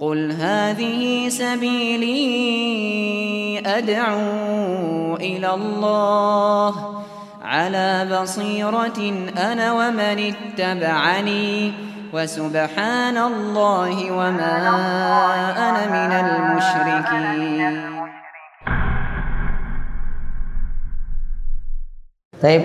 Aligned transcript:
قل 0.00 0.32
هذه 0.32 1.28
سبيلي 1.28 2.20
أدعو 3.66 5.16
إلى 5.16 5.54
الله 5.54 6.74
على 7.42 8.08
بصيرة 8.20 9.00
أنا 9.38 9.72
ومن 9.72 10.32
اتبعني 10.32 11.72
وسبحان 12.12 13.16
الله 13.16 14.12
وما 14.12 14.56
أنا 15.56 15.82
من 15.88 16.12
المشركين. 16.12 17.74
طيب 22.42 22.62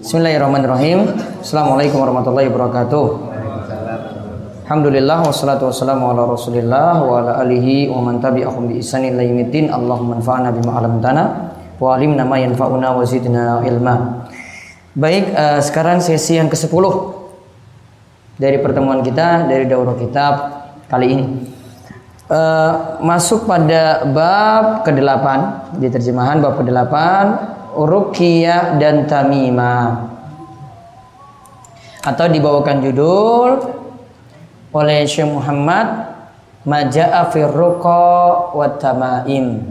بسم 0.00 0.18
الله 0.18 0.36
الرحمن 0.36 0.64
الرحيم 0.64 1.00
السلام 1.40 1.72
عليكم 1.72 1.98
ورحمة 2.00 2.28
الله 2.28 2.48
وبركاته 2.48 3.33
Alhamdulillah 4.64 5.28
wassalatu 5.28 5.68
wassalamu 5.68 6.08
ala 6.08 6.24
Rasulillah 6.24 7.04
wa 7.04 7.20
ala 7.20 7.36
alihi 7.44 7.84
wa 7.92 8.00
man 8.00 8.16
tabi'ahum 8.16 8.72
bi 8.72 8.80
ihsanin 8.80 9.12
ila 9.12 9.20
yaumiddin. 9.20 9.68
Allahumma 9.68 10.16
anfa'na 10.16 10.56
bima 10.56 10.80
'allamtana 10.80 11.22
wa 11.76 11.92
'allimna 11.92 12.24
ma 12.24 12.40
yanfa'una 12.40 12.96
wa 12.96 13.04
zidna 13.04 13.60
ilma. 13.60 14.24
Baik, 14.96 15.36
uh, 15.36 15.60
sekarang 15.60 16.00
sesi 16.00 16.40
yang 16.40 16.48
ke-10 16.48 16.80
dari 18.40 18.56
pertemuan 18.56 19.04
kita 19.04 19.44
dari 19.44 19.68
daurah 19.68 20.00
kitab 20.00 20.34
kali 20.88 21.12
ini. 21.12 21.26
Uh, 22.32 23.04
masuk 23.04 23.44
pada 23.44 24.08
bab 24.16 24.80
ke-8 24.88 25.26
di 25.76 25.92
terjemahan 25.92 26.40
bab 26.40 26.56
ke-8 26.56 26.94
Ruqyah 27.76 28.80
dan 28.80 29.04
Tamimah 29.04 30.08
atau 32.00 32.24
dibawakan 32.32 32.80
judul 32.80 33.83
oleh 34.74 35.06
Syekh 35.06 35.30
Muhammad 35.30 36.12
Maja'a 36.64 37.30
firruqa 37.30 38.50
wa 38.56 38.66
tamaim 38.80 39.62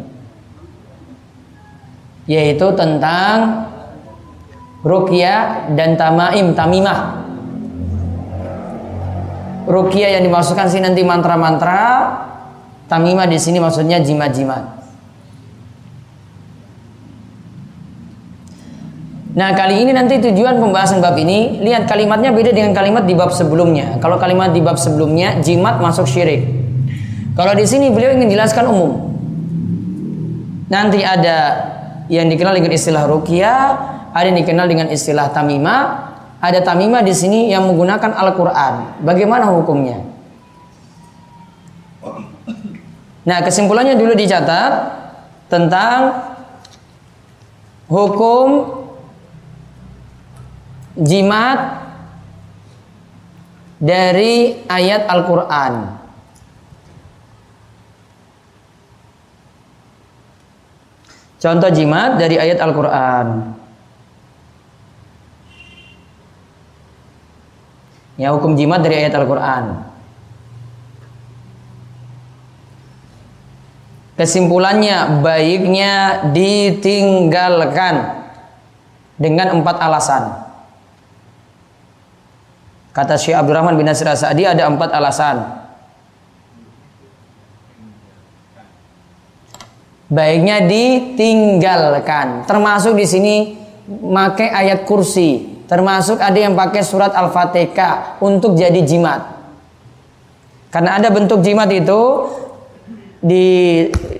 yaitu 2.24 2.68
tentang 2.78 3.68
ruqyah 4.86 5.74
dan 5.76 6.00
tamaim 6.00 6.56
tamimah. 6.56 7.26
Ruqyah 9.64 10.20
yang 10.20 10.24
dimasukkan 10.28 10.68
sini 10.72 10.92
nanti 10.92 11.04
mantra-mantra 11.08 12.14
tamimah 12.88 13.28
di 13.28 13.40
sini 13.40 13.64
maksudnya 13.64 14.00
jimat-jimat 14.04 14.83
Nah 19.34 19.50
kali 19.58 19.82
ini 19.82 19.92
nanti 19.98 20.22
tujuan 20.22 20.62
pembahasan 20.62 21.02
bab 21.02 21.18
ini 21.18 21.58
Lihat 21.66 21.90
kalimatnya 21.90 22.30
beda 22.30 22.54
dengan 22.54 22.70
kalimat 22.78 23.02
di 23.10 23.18
bab 23.18 23.34
sebelumnya. 23.34 23.98
Kalau 23.98 24.22
kalimat 24.22 24.54
di 24.54 24.62
bab 24.62 24.78
sebelumnya 24.78 25.42
Jimat 25.42 25.82
masuk 25.82 26.06
syirik. 26.06 26.46
Kalau 27.34 27.58
di 27.58 27.66
sini 27.66 27.90
beliau 27.90 28.14
ingin 28.14 28.30
jelaskan 28.30 28.70
umum. 28.70 29.10
Nanti 30.70 31.02
ada 31.02 31.38
yang 32.10 32.30
dikenal 32.30 32.58
dengan 32.58 32.74
istilah 32.74 33.06
ruqyah 33.06 33.62
Ada 34.14 34.30
yang 34.30 34.38
dikenal 34.46 34.66
dengan 34.70 34.88
istilah 34.94 35.34
tamimah. 35.34 36.14
Ada 36.38 36.62
tamimah 36.62 37.02
di 37.02 37.14
sini 37.18 37.50
yang 37.50 37.66
menggunakan 37.66 38.14
Al-Quran. 38.14 39.02
Bagaimana 39.02 39.50
hukumnya? 39.50 39.98
Nah 43.24 43.40
kesimpulannya 43.42 43.98
dulu 43.98 44.14
dicatat 44.14 44.72
Tentang 45.50 46.30
Hukum 47.90 48.83
jimat 50.98 51.84
dari 53.82 54.64
ayat 54.70 55.10
Al-Quran. 55.10 55.74
Contoh 61.44 61.70
jimat 61.76 62.16
dari 62.16 62.40
ayat 62.40 62.64
Al-Quran. 62.64 63.28
Ya, 68.16 68.32
hukum 68.32 68.56
jimat 68.56 68.80
dari 68.80 69.04
ayat 69.04 69.12
Al-Quran. 69.18 69.84
Kesimpulannya 74.14 75.20
baiknya 75.26 76.22
ditinggalkan 76.32 78.24
dengan 79.18 79.60
empat 79.60 79.82
alasan. 79.82 80.43
Kata 82.94 83.18
Syekh 83.18 83.34
Abdurrahman 83.34 83.74
bin 83.74 83.90
Nasir 83.90 84.06
Sa'di 84.06 84.46
ada 84.46 84.70
empat 84.70 84.94
alasan. 84.94 85.66
Baiknya 90.14 90.62
ditinggalkan. 90.70 92.46
Termasuk 92.46 92.94
di 92.94 93.06
sini 93.10 93.36
pakai 93.90 94.54
ayat 94.54 94.86
kursi. 94.86 95.66
Termasuk 95.66 96.22
ada 96.22 96.38
yang 96.38 96.54
pakai 96.54 96.86
surat 96.86 97.18
Al-Fatihah 97.18 98.22
untuk 98.22 98.54
jadi 98.54 98.78
jimat. 98.86 99.26
Karena 100.70 101.02
ada 101.02 101.10
bentuk 101.10 101.42
jimat 101.42 101.66
itu 101.74 102.30
di 103.18 103.46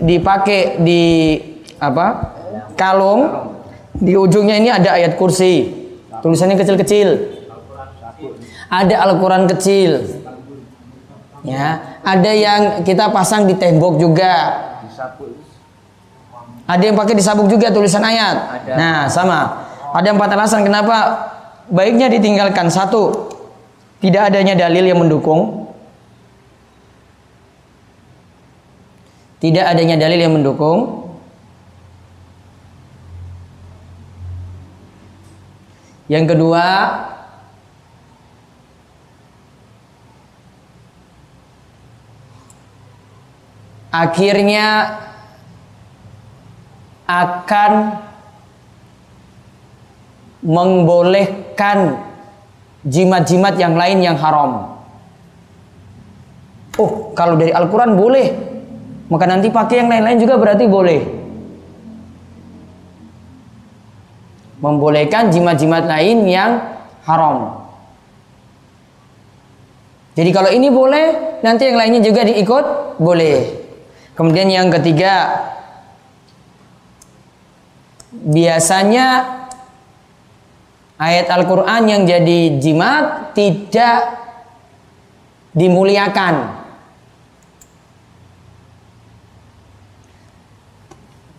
dipakai 0.02 0.82
di 0.82 1.04
apa? 1.78 2.42
kalung 2.74 3.54
di 3.94 4.18
ujungnya 4.18 4.58
ini 4.58 4.74
ada 4.74 4.98
ayat 4.98 5.14
kursi. 5.14 5.70
Tulisannya 6.26 6.58
kecil-kecil 6.58 7.08
ada 8.74 8.96
Al-Quran 9.06 9.46
kecil. 9.46 10.22
Ya 11.46 12.00
ada 12.02 12.32
yang 12.32 12.62
kita 12.82 13.14
pasang 13.14 13.46
di 13.46 13.54
tembok 13.54 14.02
juga. 14.02 14.34
Ada 16.64 16.84
yang 16.90 16.96
pakai 16.96 17.14
di 17.14 17.24
sabuk 17.24 17.52
juga 17.52 17.70
tulisan 17.70 18.02
ayat. 18.02 18.66
Nah 18.74 19.06
sama. 19.12 19.70
Ada 19.94 20.16
empat 20.16 20.30
alasan 20.34 20.66
kenapa? 20.66 21.30
Baiknya 21.70 22.10
ditinggalkan. 22.10 22.72
Satu 22.74 23.30
tidak 24.02 24.34
adanya 24.34 24.58
dalil 24.58 24.84
yang 24.84 25.00
mendukung. 25.00 25.70
Tidak 29.44 29.64
adanya 29.64 30.00
dalil 30.00 30.20
yang 30.24 30.34
mendukung. 30.34 31.04
Yang 36.08 36.36
kedua 36.36 36.66
akhirnya 43.94 44.98
akan 47.06 48.02
membolehkan 50.42 52.02
jimat-jimat 52.84 53.54
yang 53.56 53.78
lain 53.78 54.02
yang 54.02 54.18
haram. 54.18 54.82
Oh, 56.82 57.14
kalau 57.14 57.38
dari 57.38 57.54
Al-Quran 57.54 57.94
boleh, 57.94 58.28
maka 59.14 59.30
nanti 59.30 59.54
pakai 59.54 59.86
yang 59.86 59.90
lain-lain 59.94 60.20
juga 60.20 60.42
berarti 60.42 60.66
boleh. 60.66 61.02
Membolehkan 64.58 65.30
jimat-jimat 65.30 65.86
lain 65.86 66.26
yang 66.26 66.52
haram. 67.06 67.62
Jadi 70.18 70.30
kalau 70.34 70.50
ini 70.50 70.70
boleh, 70.74 71.40
nanti 71.46 71.70
yang 71.70 71.78
lainnya 71.78 72.02
juga 72.02 72.26
diikut 72.26 72.98
boleh. 72.98 73.63
Kemudian 74.14 74.46
yang 74.46 74.70
ketiga, 74.70 75.42
biasanya 78.14 79.26
ayat 81.02 81.28
Al-Quran 81.34 81.82
yang 81.90 82.02
jadi 82.06 82.62
jimat 82.62 83.34
tidak 83.34 84.22
dimuliakan. 85.58 86.62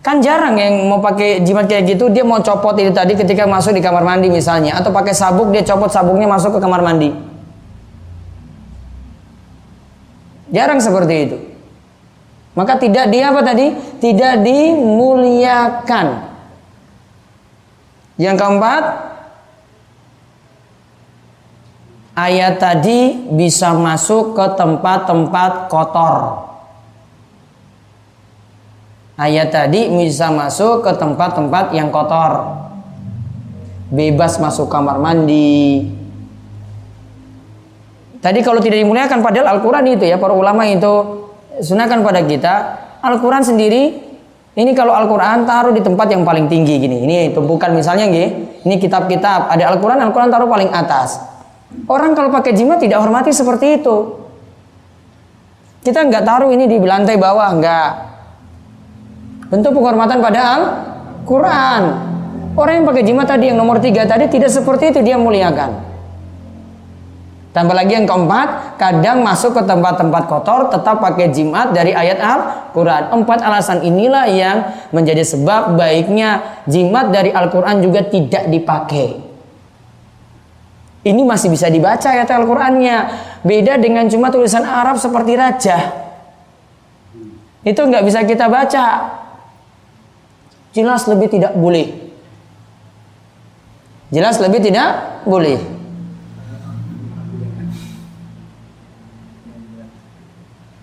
Kan 0.05 0.21
jarang 0.21 0.59
yang 0.61 0.85
mau 0.85 1.01
pakai 1.01 1.41
jimat 1.47 1.65
kayak 1.65 1.97
gitu, 1.97 2.13
dia 2.13 2.27
mau 2.27 2.43
copot 2.43 2.77
itu 2.77 2.93
tadi 2.93 3.17
ketika 3.17 3.49
masuk 3.49 3.73
di 3.73 3.81
kamar 3.81 4.05
mandi 4.05 4.29
misalnya. 4.29 4.77
Atau 4.77 4.93
pakai 4.93 5.17
sabuk, 5.17 5.49
dia 5.49 5.65
copot 5.65 5.89
sabuknya 5.89 6.29
masuk 6.29 6.59
ke 6.59 6.61
kamar 6.61 6.85
mandi. 6.85 7.09
Jarang 10.53 10.83
seperti 10.83 11.15
itu. 11.25 11.54
Maka 12.55 12.79
tidak 12.79 13.11
dia 13.11 13.35
apa 13.35 13.43
tadi? 13.43 13.75
Tidak 13.99 14.47
dimuliakan. 14.47 16.07
Yang 18.15 18.37
keempat, 18.39 18.83
ayat 22.15 22.63
tadi 22.63 23.27
bisa 23.35 23.75
masuk 23.75 24.39
ke 24.39 24.47
tempat-tempat 24.55 25.67
kotor. 25.67 26.15
Ayat 29.19 29.51
tadi 29.51 29.91
bisa 29.91 30.31
masuk 30.31 30.87
ke 30.87 30.95
tempat-tempat 30.95 31.75
yang 31.75 31.91
kotor. 31.91 32.55
Bebas 33.91 34.39
masuk 34.39 34.71
kamar 34.71 35.03
mandi. 35.03 35.91
Tadi 38.23 38.41
kalau 38.47 38.63
tidak 38.63 38.79
dimuliakan 38.79 39.21
padahal 39.23 39.59
Al-Quran 39.59 39.99
itu 39.99 40.07
ya 40.07 40.17
para 40.23 40.33
ulama 40.33 40.65
itu 40.67 41.24
sunahkan 41.61 42.03
pada 42.03 42.21
kita 42.25 42.55
Al-Quran 43.05 43.45
sendiri 43.45 44.15
ini 44.55 44.71
kalau 44.71 44.95
Al-Quran 44.95 45.43
taruh 45.43 45.75
di 45.75 45.83
tempat 45.83 46.15
yang 46.15 46.23
paling 46.23 46.47
tinggi 46.47 46.79
gini. 46.79 47.03
Ini 47.03 47.35
tumpukan 47.35 47.75
misalnya 47.75 48.07
gini. 48.07 48.55
Ini 48.63 48.75
kitab-kitab 48.79 49.51
ada 49.51 49.65
Al-Quran, 49.75 49.99
Al-Quran 49.99 50.31
taruh 50.31 50.47
paling 50.47 50.71
atas. 50.71 51.19
Orang 51.91 52.15
kalau 52.15 52.31
pakai 52.31 52.55
jimat 52.55 52.79
tidak 52.79 53.03
hormati 53.03 53.35
seperti 53.35 53.83
itu. 53.83 54.23
Kita 55.83 56.07
nggak 56.07 56.23
taruh 56.23 56.55
ini 56.55 56.71
di 56.71 56.79
lantai 56.79 57.19
bawah, 57.19 57.51
nggak. 57.59 57.91
Bentuk 59.51 59.75
penghormatan 59.75 60.23
pada 60.23 60.41
Al-Quran. 60.55 61.83
Orang 62.55 62.75
yang 62.79 62.87
pakai 62.87 63.03
jimat 63.03 63.27
tadi 63.27 63.51
yang 63.51 63.59
nomor 63.59 63.83
tiga 63.83 64.07
tadi 64.07 64.31
tidak 64.31 64.55
seperti 64.55 64.95
itu 64.95 65.03
dia 65.03 65.19
muliakan. 65.19 65.94
Tambah 67.55 67.71
lagi 67.71 67.95
yang 67.95 68.03
keempat, 68.03 68.75
kadang 68.83 69.23
masuk 69.23 69.55
ke 69.55 69.63
tempat-tempat 69.63 70.27
kotor 70.27 70.75
tetap 70.75 70.99
pakai 70.99 71.31
jimat 71.31 71.71
dari 71.71 71.95
ayat 71.95 72.19
Al-Quran. 72.19 73.15
Empat 73.15 73.47
alasan 73.47 73.87
inilah 73.87 74.27
yang 74.27 74.75
menjadi 74.91 75.23
sebab 75.23 75.79
baiknya 75.79 76.59
jimat 76.67 77.15
dari 77.15 77.31
Al-Quran 77.31 77.79
juga 77.79 78.03
tidak 78.11 78.51
dipakai. 78.51 79.23
Ini 81.07 81.23
masih 81.23 81.55
bisa 81.55 81.71
dibaca 81.71 82.11
ayat 82.11 82.27
Al-Qurannya. 82.27 82.97
Beda 83.47 83.79
dengan 83.79 84.11
cuma 84.11 84.35
tulisan 84.35 84.67
Arab 84.67 84.99
seperti 84.99 85.39
raja. 85.39 85.79
Itu 87.63 87.87
nggak 87.87 88.03
bisa 88.03 88.27
kita 88.27 88.51
baca. 88.51 88.87
Jelas 90.75 91.07
lebih 91.07 91.31
tidak 91.31 91.55
boleh. 91.55 92.03
Jelas 94.11 94.43
lebih 94.43 94.59
tidak 94.59 95.23
boleh. 95.23 95.74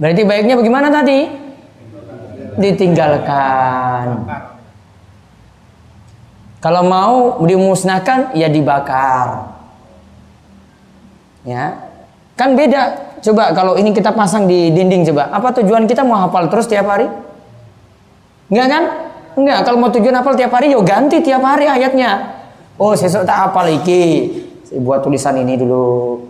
Berarti 0.02 0.22
baiknya 0.26 0.58
bagaimana 0.58 0.90
tadi? 0.90 1.30
Ditinggalkan. 2.58 4.26
Kalau 6.58 6.82
mau 6.82 7.38
dimusnahkan 7.46 8.34
ya 8.34 8.50
dibakar. 8.50 9.54
Ya. 11.46 11.86
Kan 12.34 12.58
beda. 12.58 13.14
Coba 13.22 13.54
kalau 13.54 13.78
ini 13.78 13.94
kita 13.94 14.10
pasang 14.18 14.50
di 14.50 14.74
dinding 14.74 15.06
coba. 15.14 15.30
Apa 15.30 15.54
tujuan 15.62 15.86
kita 15.86 16.02
mau 16.02 16.18
hafal 16.18 16.50
terus 16.50 16.66
tiap 16.66 16.90
hari? 16.90 17.06
Enggak 18.50 18.68
kan? 18.74 18.84
Enggak. 19.38 19.60
Kalau 19.70 19.78
mau 19.78 19.94
tujuan 19.94 20.18
hafal 20.18 20.34
tiap 20.34 20.50
hari, 20.50 20.74
yo 20.74 20.82
ganti 20.82 21.22
tiap 21.22 21.46
hari 21.46 21.70
ayatnya. 21.70 22.42
Oh, 22.82 22.98
sesok 22.98 23.22
tak 23.22 23.38
hafal 23.38 23.70
iki. 23.70 24.34
Buat 24.82 25.06
tulisan 25.06 25.38
ini 25.38 25.62
dulu. 25.62 26.26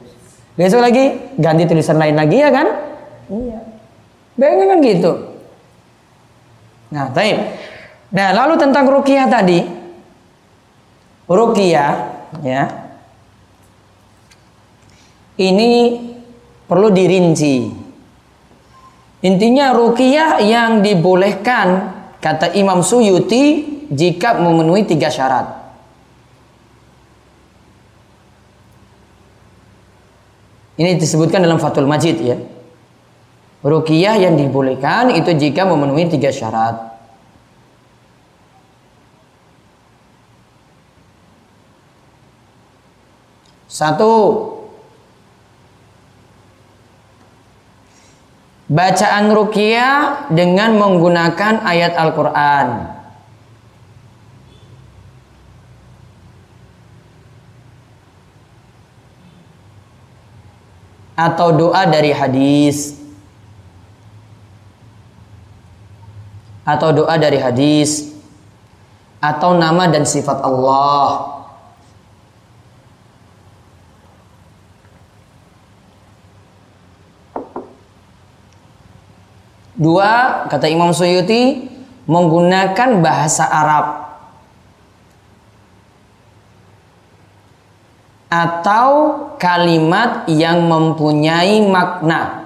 Besok 0.59 0.83
lagi 0.83 1.15
ganti 1.39 1.63
tulisan 1.63 1.95
lain 1.95 2.19
lagi 2.19 2.43
ya 2.43 2.51
kan? 2.51 2.90
Iya. 3.31 3.59
Bayangin 4.35 4.67
kan 4.67 4.79
gitu. 4.83 5.11
Nah, 6.91 7.07
taib. 7.15 7.39
Nah, 8.11 8.29
lalu 8.35 8.59
tentang 8.59 8.83
rukiah 8.91 9.31
tadi. 9.31 9.63
Rukiah, 11.31 11.91
ya. 12.43 12.63
Ini 15.39 15.71
perlu 16.67 16.91
dirinci. 16.91 17.71
Intinya 19.23 19.71
rukiah 19.71 20.43
yang 20.43 20.83
dibolehkan 20.83 21.95
kata 22.19 22.51
Imam 22.51 22.83
Suyuti 22.83 23.63
jika 23.87 24.35
memenuhi 24.35 24.83
tiga 24.83 25.07
syarat. 25.07 25.61
Ini 30.75 30.97
disebutkan 30.97 31.45
dalam 31.45 31.61
Fathul 31.61 31.87
Majid 31.87 32.17
ya. 32.19 32.35
Rukiah 33.61 34.17
yang 34.17 34.41
dibolehkan 34.41 35.13
itu 35.13 35.37
jika 35.37 35.69
memenuhi 35.69 36.09
tiga 36.09 36.33
syarat. 36.33 36.91
Satu, 43.69 44.13
bacaan 48.65 49.29
rukiah 49.29 50.25
dengan 50.33 50.75
menggunakan 50.81 51.61
ayat 51.61 51.93
Al-Quran. 51.97 52.67
Atau 61.13 61.53
doa 61.53 61.85
dari 61.85 62.09
hadis. 62.09 63.00
Atau 66.61 66.93
doa 66.93 67.15
dari 67.17 67.41
hadis 67.41 68.13
atau 69.21 69.53
nama 69.53 69.85
dan 69.89 70.05
sifat 70.05 70.41
Allah. 70.41 71.29
Dua, 79.81 80.45
kata 80.45 80.69
Imam 80.69 80.93
Suyuti, 80.93 81.65
menggunakan 82.05 83.01
bahasa 83.01 83.49
Arab 83.49 84.01
atau 88.31 88.89
kalimat 89.35 90.23
yang 90.31 90.63
mempunyai 90.69 91.67
makna. 91.67 92.40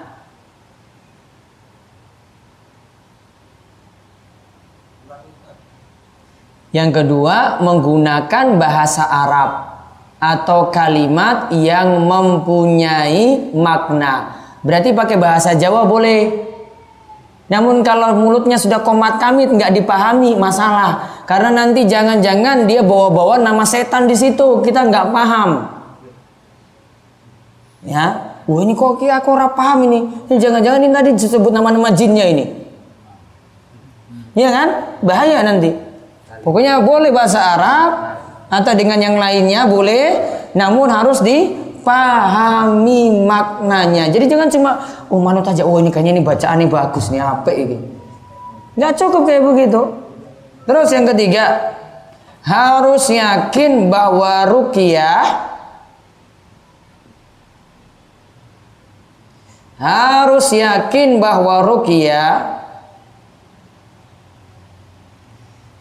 Yang 6.75 6.89
kedua, 6.92 7.63
menggunakan 7.63 8.60
bahasa 8.60 9.07
Arab 9.07 9.80
atau 10.19 10.68
kalimat 10.75 11.48
yang 11.56 12.04
mempunyai 12.04 13.56
makna. 13.56 14.36
Berarti 14.60 14.92
pakai 14.92 15.16
bahasa 15.16 15.56
Jawa 15.56 15.88
boleh. 15.88 16.36
Namun 17.48 17.80
kalau 17.80 18.12
mulutnya 18.19 18.60
sudah 18.60 18.83
komat 18.83 19.24
kamit 19.24 19.56
nggak 19.56 19.72
dipahami 19.72 20.36
masalah. 20.36 21.24
Karena 21.24 21.63
nanti 21.63 21.88
jangan-jangan 21.88 22.68
dia 22.68 22.83
bawa-bawa 22.83 23.39
nama 23.39 23.63
setan 23.63 24.12
di 24.12 24.18
situ 24.19 24.60
kita 24.60 24.83
nggak 24.83 25.16
paham. 25.16 25.72
Ya, 27.88 28.36
wah 28.50 28.60
ini 28.66 28.75
kok 28.75 29.00
aku 29.00 29.30
ora 29.31 29.48
paham 29.56 29.88
ini. 29.88 30.27
Jangan-jangan 30.27 30.81
ini 30.83 30.92
tadi 30.92 31.10
disebut 31.16 31.56
nama-nama 31.56 31.88
jinnya 31.96 32.27
ini. 32.27 32.51
Ya 34.36 34.51
kan? 34.51 34.67
Bahaya 35.00 35.39
nanti. 35.39 35.85
Pokoknya 36.46 36.78
boleh 36.86 37.10
bahasa 37.10 37.42
Arab 37.42 38.22
atau 38.54 38.74
dengan 38.78 39.02
yang 39.02 39.18
lainnya 39.18 39.66
boleh, 39.66 40.06
namun 40.54 40.86
harus 40.94 41.25
dipahami 41.25 43.25
maknanya. 43.25 44.14
Jadi 44.14 44.30
jangan 44.30 44.50
cuma 44.54 44.72
oh 45.10 45.18
manut 45.18 45.50
aja 45.50 45.66
oh 45.66 45.82
ini 45.82 45.90
kayaknya 45.90 46.14
ini 46.16 46.22
bacaan 46.22 46.62
ini 46.62 46.70
bagus 46.70 47.10
nih 47.10 47.25
apa 47.25 47.50
ini. 47.50 47.82
Nggak 48.78 48.94
cukup 48.94 49.25
kayak 49.25 49.42
begitu. 49.42 49.82
Terus 50.70 50.90
yang 50.94 51.10
ketiga, 51.10 51.46
harus 52.46 53.10
yakin 53.10 53.90
bahwa 53.90 54.46
rukiah 54.46 55.50
harus 59.75 60.56
yakin 60.56 61.20
bahwa 61.20 61.66
rukiah 61.66 62.64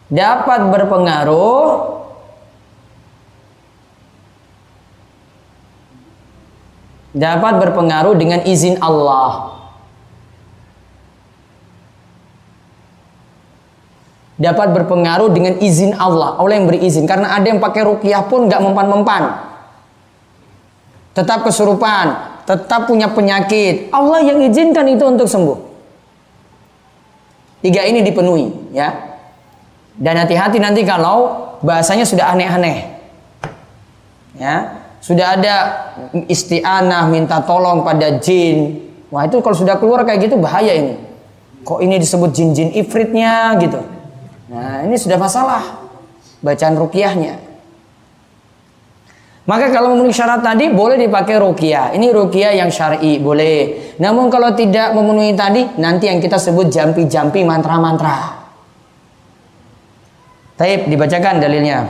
dapat 0.09 0.69
berpengaruh 0.69 1.95
dapat 7.15 7.53
berpengaruh 7.63 8.13
dengan 8.19 8.43
izin 8.43 8.77
Allah. 8.83 9.55
Dapat 14.35 14.75
berpengaruh 14.75 15.31
dengan 15.31 15.55
izin 15.63 15.95
Allah. 15.95 16.35
Allah 16.35 16.59
yang 16.59 16.67
beri 16.67 16.83
izin. 16.83 17.07
Karena 17.07 17.39
ada 17.39 17.47
yang 17.47 17.63
pakai 17.63 17.87
rukyah 17.87 18.27
pun 18.27 18.51
nggak 18.51 18.59
mempan-mempan. 18.59 19.23
Tetap 21.15 21.47
kesurupan. 21.47 22.35
Tetap 22.43 22.83
punya 22.83 23.07
penyakit. 23.15 23.95
Allah 23.95 24.19
yang 24.27 24.43
izinkan 24.43 24.91
itu 24.91 25.07
untuk 25.07 25.31
sembuh. 25.31 25.55
Tiga 27.63 27.87
ini 27.87 28.03
dipenuhi. 28.03 28.75
ya 28.75 29.14
dan 29.95 30.19
hati-hati 30.19 30.59
nanti 30.59 30.83
kalau 30.83 31.55
bahasanya 31.63 32.03
sudah 32.03 32.35
aneh-aneh. 32.35 32.95
Ya, 34.35 34.83
sudah 34.99 35.39
ada 35.39 35.55
isti'anah 36.27 37.07
minta 37.07 37.39
tolong 37.47 37.87
pada 37.87 38.19
jin. 38.19 38.83
Wah, 39.07 39.23
itu 39.23 39.39
kalau 39.39 39.55
sudah 39.55 39.79
keluar 39.79 40.03
kayak 40.03 40.27
gitu 40.27 40.35
bahaya 40.35 40.75
ini. 40.75 40.99
Kok 41.63 41.79
ini 41.79 41.95
disebut 41.97 42.35
jin-jin 42.35 42.75
ifritnya 42.75 43.55
gitu. 43.63 43.79
Nah, 44.51 44.83
ini 44.83 44.99
sudah 44.99 45.15
masalah 45.15 45.87
bacaan 46.43 46.75
rukiahnya. 46.75 47.41
Maka 49.45 49.69
kalau 49.69 49.93
memenuhi 49.93 50.13
syarat 50.13 50.41
tadi 50.41 50.73
boleh 50.73 50.97
dipakai 50.97 51.37
rukia. 51.37 51.93
Ini 51.93 52.09
rukia 52.09 52.49
yang 52.57 52.73
syar'i 52.73 53.21
boleh. 53.21 53.93
Namun 54.01 54.27
kalau 54.33 54.57
tidak 54.57 54.91
memenuhi 54.97 55.37
tadi 55.37 55.61
nanti 55.77 56.09
yang 56.09 56.17
kita 56.17 56.41
sebut 56.41 56.67
jampi-jampi 56.73 57.45
mantra-mantra. 57.45 58.44
Taib 60.55 60.87
dibacakan 60.87 61.43
dalilnya. 61.43 61.83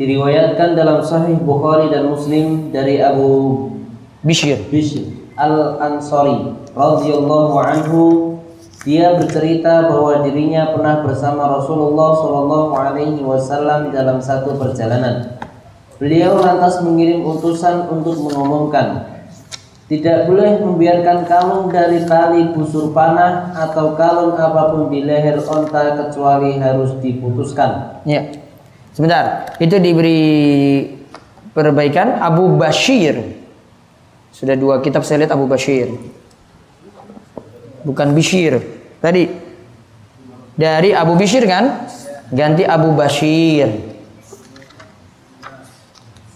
Diriwayatkan 0.00 0.72
dalam 0.72 1.04
Sahih 1.04 1.36
Bukhari 1.36 1.92
dan 1.92 2.08
Muslim 2.08 2.72
dari 2.72 2.96
Abu 3.04 3.68
Bishr. 4.24 4.56
Al 5.36 5.76
Ansari 5.80 6.56
radhiyallahu 6.72 7.54
anhu 7.60 8.02
dia 8.80 9.12
bercerita 9.20 9.92
bahwa 9.92 10.24
dirinya 10.24 10.72
pernah 10.72 11.04
bersama 11.04 11.60
Rasulullah 11.60 12.16
Shallallahu 12.16 12.72
Alaihi 12.72 13.20
Wasallam 13.20 13.92
dalam 13.92 14.16
satu 14.24 14.56
perjalanan. 14.56 15.36
Beliau 16.00 16.40
lantas 16.40 16.80
mengirim 16.80 17.20
utusan 17.20 17.92
untuk 17.92 18.16
mengumumkan, 18.24 19.09
tidak 19.90 20.30
boleh 20.30 20.62
membiarkan 20.62 21.26
kalung 21.26 21.66
dari 21.66 22.06
tali 22.06 22.54
busur 22.54 22.94
panah 22.94 23.50
atau 23.58 23.98
kalung 23.98 24.38
apa 24.38 24.70
pun 24.70 24.86
di 24.86 25.02
leher 25.02 25.42
onta 25.42 25.98
kecuali 25.98 26.62
harus 26.62 26.94
diputuskan. 27.02 27.98
Ya. 28.06 28.30
Sebentar, 28.94 29.50
itu 29.58 29.74
diberi 29.82 30.22
perbaikan 31.50 32.22
Abu 32.22 32.54
Bashir. 32.54 33.18
Sudah 34.30 34.54
dua 34.54 34.78
kitab 34.78 35.02
saya 35.02 35.26
lihat 35.26 35.34
Abu 35.34 35.50
Bashir 35.50 35.90
bukan 37.84 38.12
Bishir. 38.12 38.60
Tadi 39.00 39.28
dari 40.56 40.92
Abu 40.92 41.16
Bishir 41.16 41.44
kan? 41.48 41.88
Ganti 42.30 42.62
Abu 42.62 42.94
Bashir. 42.94 43.68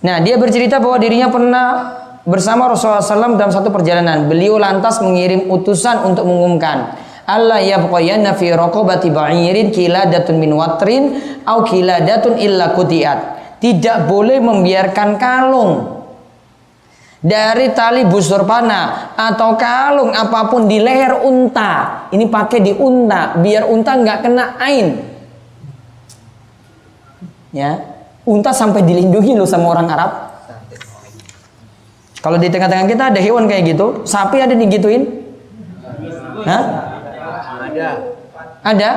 Nah, 0.04 0.20
dia 0.20 0.37
bercerita 0.37 0.82
bahwa 0.82 1.00
dirinya 1.00 1.32
pernah 1.32 1.66
bersama 2.24 2.72
Rasulullah 2.72 3.04
SAW 3.04 3.36
dalam 3.36 3.52
satu 3.52 3.68
perjalanan. 3.68 4.26
Beliau 4.26 4.56
lantas 4.56 4.98
mengirim 5.04 5.48
utusan 5.52 6.08
untuk 6.08 6.24
mengumumkan, 6.24 6.96
Allah 7.24 7.60
ya 7.60 7.80
yabqayanna 7.80 8.36
fi 8.36 8.52
raqabati 8.52 9.08
ba'irin 9.08 9.72
kiladatun 9.72 10.36
min 10.36 10.52
watrin 10.52 11.02
au 11.48 11.64
kiladatun 11.64 12.36
illa 12.36 12.72
kutiat. 12.76 13.36
Tidak 13.60 14.04
boleh 14.04 14.44
membiarkan 14.44 15.16
kalung 15.16 15.72
dari 17.24 17.72
tali 17.72 18.04
busur 18.04 18.44
panah 18.44 19.16
atau 19.16 19.56
kalung 19.56 20.12
apa 20.12 20.52
pun 20.52 20.68
di 20.68 20.76
leher 20.76 21.24
unta. 21.24 22.04
Ini 22.12 22.28
pakai 22.28 22.60
di 22.60 22.72
unta 22.76 23.40
biar 23.40 23.64
unta 23.72 23.96
nggak 23.96 24.18
kena 24.20 24.44
ain. 24.60 24.88
Ya, 27.56 27.80
unta 28.28 28.52
sampai 28.52 28.84
dilindungi 28.84 29.32
loh 29.32 29.48
sama 29.48 29.72
orang 29.72 29.88
Arab. 29.88 30.33
Kalau 32.24 32.40
di 32.40 32.48
tengah-tengah 32.48 32.88
kita 32.88 33.12
ada 33.12 33.20
hewan 33.20 33.44
kayak 33.44 33.76
gitu, 33.76 34.00
sapi 34.08 34.40
ada 34.40 34.56
digituin? 34.56 35.28
Hah? 36.48 36.64
Ada. 37.68 37.88
Ada? 38.64 38.90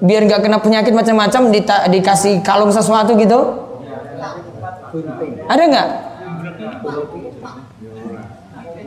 Biar 0.00 0.24
nggak 0.24 0.40
kena 0.40 0.56
penyakit 0.56 0.96
macam-macam 0.96 1.52
dikasih 1.92 2.40
kalung 2.40 2.72
sesuatu 2.72 3.12
gitu? 3.20 3.68
Ada 5.52 5.62
nggak? 5.68 5.88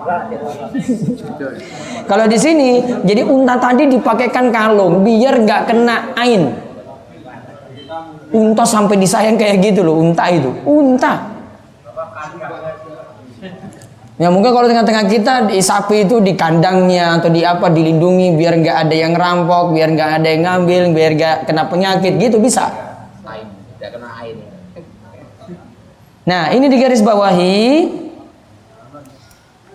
Kalau 2.09 2.25
di 2.25 2.37
sini, 2.41 2.81
jadi 3.05 3.21
unta 3.21 3.61
tadi 3.61 3.85
dipakaikan 3.85 4.49
kalung 4.49 5.05
biar 5.05 5.45
nggak 5.45 5.61
kena 5.69 6.09
ain. 6.17 6.57
Unta 8.33 8.65
sampai 8.65 8.97
disayang 8.97 9.37
kayak 9.37 9.61
gitu 9.61 9.85
loh, 9.85 10.01
unta 10.01 10.25
itu, 10.33 10.49
unta. 10.65 11.34
Ya 14.15 14.31
mungkin 14.31 14.55
kalau 14.55 14.71
tengah-tengah 14.71 15.11
kita 15.11 15.33
di 15.51 15.59
sapi 15.59 16.07
itu 16.07 16.23
di 16.23 16.39
kandangnya 16.39 17.19
atau 17.19 17.27
di 17.27 17.43
apa 17.43 17.67
dilindungi 17.67 18.39
biar 18.39 18.63
nggak 18.63 18.77
ada 18.87 18.95
yang 18.95 19.11
rampok, 19.11 19.75
biar 19.75 19.91
nggak 19.91 20.11
ada 20.23 20.27
yang 20.31 20.43
ngambil, 20.47 20.81
biar 20.95 21.11
nggak 21.19 21.35
kena 21.51 21.67
penyakit 21.67 22.15
gitu 22.15 22.39
bisa. 22.39 22.71
Nah 26.25 26.49
ini 26.55 26.65
di 26.71 26.77
garis 26.79 27.03
bawahi 27.03 27.91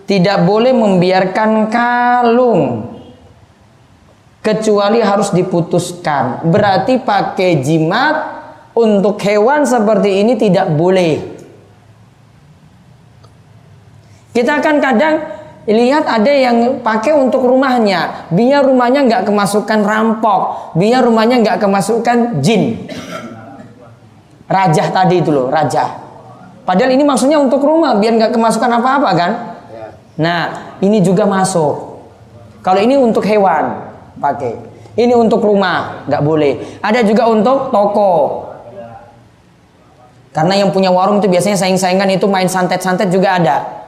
tidak 0.09 0.43
boleh 0.43 0.73
membiarkan 0.75 1.71
kalung 1.71 2.91
kecuali 4.41 4.99
harus 5.05 5.29
diputuskan. 5.31 6.49
Berarti 6.49 6.97
pakai 6.97 7.61
jimat 7.61 8.15
untuk 8.73 9.21
hewan 9.21 9.69
seperti 9.69 10.25
ini 10.25 10.33
tidak 10.35 10.73
boleh. 10.73 11.40
Kita 14.31 14.63
akan 14.63 14.75
kadang 14.79 15.15
lihat 15.67 16.07
ada 16.07 16.31
yang 16.31 16.79
pakai 16.81 17.13
untuk 17.13 17.43
rumahnya, 17.45 18.31
biar 18.31 18.63
rumahnya 18.65 19.05
nggak 19.05 19.23
kemasukan 19.27 19.79
rampok, 19.83 20.73
biar 20.79 21.03
rumahnya 21.03 21.43
nggak 21.43 21.57
kemasukan 21.61 22.39
jin. 22.39 22.87
Rajah 24.47 24.87
tadi 24.91 25.19
itu 25.19 25.31
loh, 25.31 25.47
rajah. 25.51 25.99
Padahal 26.63 26.91
ini 26.95 27.03
maksudnya 27.03 27.37
untuk 27.37 27.59
rumah, 27.63 27.99
biar 27.99 28.15
nggak 28.15 28.31
kemasukan 28.31 28.71
apa-apa 28.79 29.09
kan? 29.15 29.31
Nah, 30.19 30.41
ini 30.79 31.03
juga 31.03 31.27
masuk. 31.27 31.99
Kalau 32.61 32.79
ini 32.79 32.95
untuk 32.95 33.25
hewan, 33.25 33.91
pakai. 34.21 34.53
Ini 34.95 35.15
untuk 35.15 35.39
rumah, 35.39 36.03
nggak 36.07 36.23
boleh. 36.23 36.79
Ada 36.83 37.01
juga 37.07 37.27
untuk 37.31 37.71
toko. 37.71 38.47
Karena 40.31 40.55
yang 40.55 40.71
punya 40.71 40.91
warung 40.91 41.19
itu 41.19 41.27
biasanya 41.27 41.59
saing-saingan 41.59 42.07
itu 42.15 42.27
main 42.27 42.47
santet-santet 42.47 43.11
juga 43.11 43.35
ada. 43.39 43.80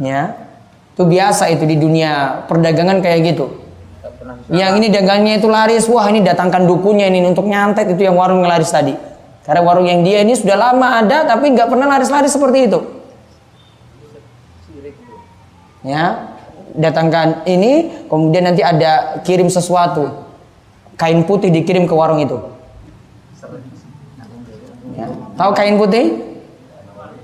Ya. 0.00 0.48
Itu 0.96 1.04
biasa 1.04 1.52
itu 1.52 1.68
di 1.68 1.76
dunia 1.76 2.44
perdagangan 2.48 3.04
kayak 3.04 3.36
gitu. 3.36 3.46
Yang 4.50 4.72
ini 4.82 4.86
dagangnya 4.90 5.38
itu 5.38 5.46
laris, 5.46 5.86
wah 5.86 6.10
ini 6.10 6.24
datangkan 6.26 6.66
dukunnya 6.66 7.06
ini 7.06 7.22
untuk 7.22 7.46
nyantet 7.46 7.86
itu 7.94 8.02
yang 8.02 8.18
warung 8.18 8.42
yang 8.42 8.50
laris 8.50 8.72
tadi. 8.72 8.96
Karena 9.46 9.62
warung 9.62 9.86
yang 9.86 10.02
dia 10.02 10.26
ini 10.26 10.34
sudah 10.34 10.58
lama 10.58 10.98
ada 11.00 11.24
tapi 11.28 11.54
nggak 11.54 11.68
pernah 11.70 11.86
laris-laris 11.86 12.34
seperti 12.34 12.70
itu 12.70 13.00
ya 15.84 16.36
datangkan 16.76 17.48
ini 17.48 18.04
kemudian 18.06 18.52
nanti 18.52 18.62
ada 18.62 19.20
kirim 19.24 19.48
sesuatu 19.48 20.28
kain 21.00 21.24
putih 21.24 21.48
dikirim 21.48 21.88
ke 21.88 21.94
warung 21.96 22.20
itu 22.20 22.36
ya. 24.94 25.08
tahu 25.36 25.50
kain 25.56 25.76
putih 25.80 26.28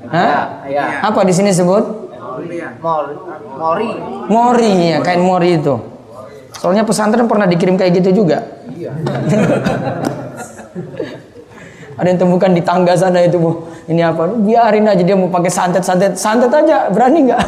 Hah? 0.06 0.62
Apa 1.02 1.26
di 1.26 1.35
sini 1.35 1.50
sebut 1.50 2.05
mori 3.57 3.90
mori 4.28 4.73
ya 4.93 4.99
kain 5.00 5.23
mori 5.25 5.57
itu 5.57 5.75
soalnya 6.61 6.85
pesantren 6.85 7.28
pernah 7.28 7.49
dikirim 7.49 7.76
kayak 7.81 7.93
gitu 8.02 8.25
juga 8.25 8.45
iya. 8.76 8.93
ada 11.97 12.09
yang 12.12 12.21
temukan 12.21 12.52
di 12.52 12.61
tangga 12.61 12.93
sana 12.93 13.25
itu 13.25 13.40
bu 13.40 13.64
ini 13.88 14.05
apa 14.05 14.28
biarin 14.37 14.85
aja 14.85 15.00
dia 15.00 15.16
mau 15.16 15.33
pakai 15.33 15.49
santet 15.49 15.83
santet 16.16 16.52
aja 16.52 16.93
berani 16.93 17.33
nggak 17.33 17.45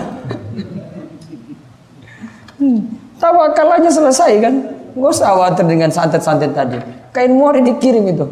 Hmm. 2.59 2.83
Tawakal 3.23 3.83
aja 3.83 3.91
selesai 3.91 4.33
kan. 4.43 4.55
Gak 4.99 5.11
usah 5.15 5.31
khawatir 5.31 5.65
dengan 5.67 5.91
santet-santet 5.95 6.55
tadi. 6.55 6.79
Kain 7.15 7.35
mori 7.35 7.63
dikirim 7.63 8.07
itu. 8.11 8.27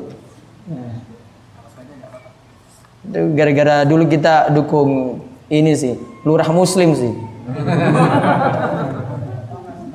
Itu 3.07 3.21
gara-gara 3.39 3.87
dulu 3.87 4.11
kita 4.11 4.51
dukung 4.51 5.23
ini 5.47 5.79
sih, 5.79 5.95
lurah 6.27 6.51
muslim 6.51 6.91
sih. 6.93 7.13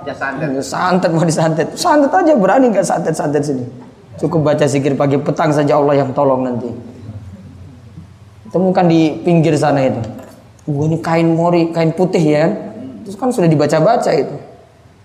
Ya 0.07 0.15
santet. 0.15 0.49
Santet 0.63 1.11
mau 1.11 1.27
disantet. 1.27 1.67
Santet 1.75 2.09
aja 2.09 2.33
berani 2.39 2.71
nggak 2.71 2.87
santet-santet 2.87 3.43
sini. 3.43 3.67
Cukup 4.17 4.47
baca 4.47 4.65
zikir 4.65 4.95
pagi 4.95 5.19
petang 5.19 5.51
saja 5.51 5.75
Allah 5.75 5.99
yang 5.99 6.15
tolong 6.15 6.47
nanti. 6.47 6.71
Temukan 8.49 8.87
di 8.87 9.19
pinggir 9.21 9.53
sana 9.59 9.85
itu. 9.87 10.01
Wah 10.71 10.85
ini 10.87 10.97
kain 11.03 11.35
mori, 11.35 11.73
kain 11.75 11.91
putih 11.91 12.21
ya 12.21 12.47
kan? 12.47 12.51
Terus 13.03 13.15
kan 13.17 13.29
sudah 13.33 13.49
dibaca-baca 13.51 14.11
itu. 14.13 14.35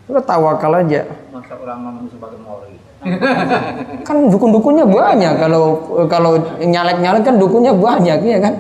Udah 0.07 0.23
tawakal 0.23 0.73
aja. 0.79 1.03
Masa 1.35 1.55
orang 1.59 2.07
pakai 2.07 2.39
mori. 2.43 2.75
kan 4.09 4.17
dukun-dukunnya 4.33 4.83
banyak 4.89 5.35
kalau 5.39 5.65
kalau 6.11 6.43
nyalek-nyalek 6.59 7.23
kan 7.23 7.37
dukunnya 7.39 7.73
banyak 7.75 8.19
ya 8.23 8.39
kan. 8.43 8.55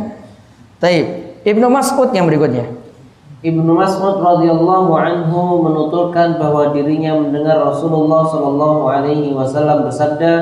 Taib. 0.78 1.25
Ibnu 1.46 1.70
Mas'ud 1.70 2.10
yang 2.10 2.26
berikutnya. 2.26 2.66
Ibnu 3.46 3.70
Mas'ud 3.78 4.18
radhiyallahu 4.18 4.90
anhu 4.98 5.62
menuturkan 5.62 6.42
bahwa 6.42 6.74
dirinya 6.74 7.14
mendengar 7.14 7.62
Rasulullah 7.62 8.26
shallallahu 8.26 8.90
alaihi 8.90 9.30
wasallam 9.30 9.86
bersabda, 9.86 10.32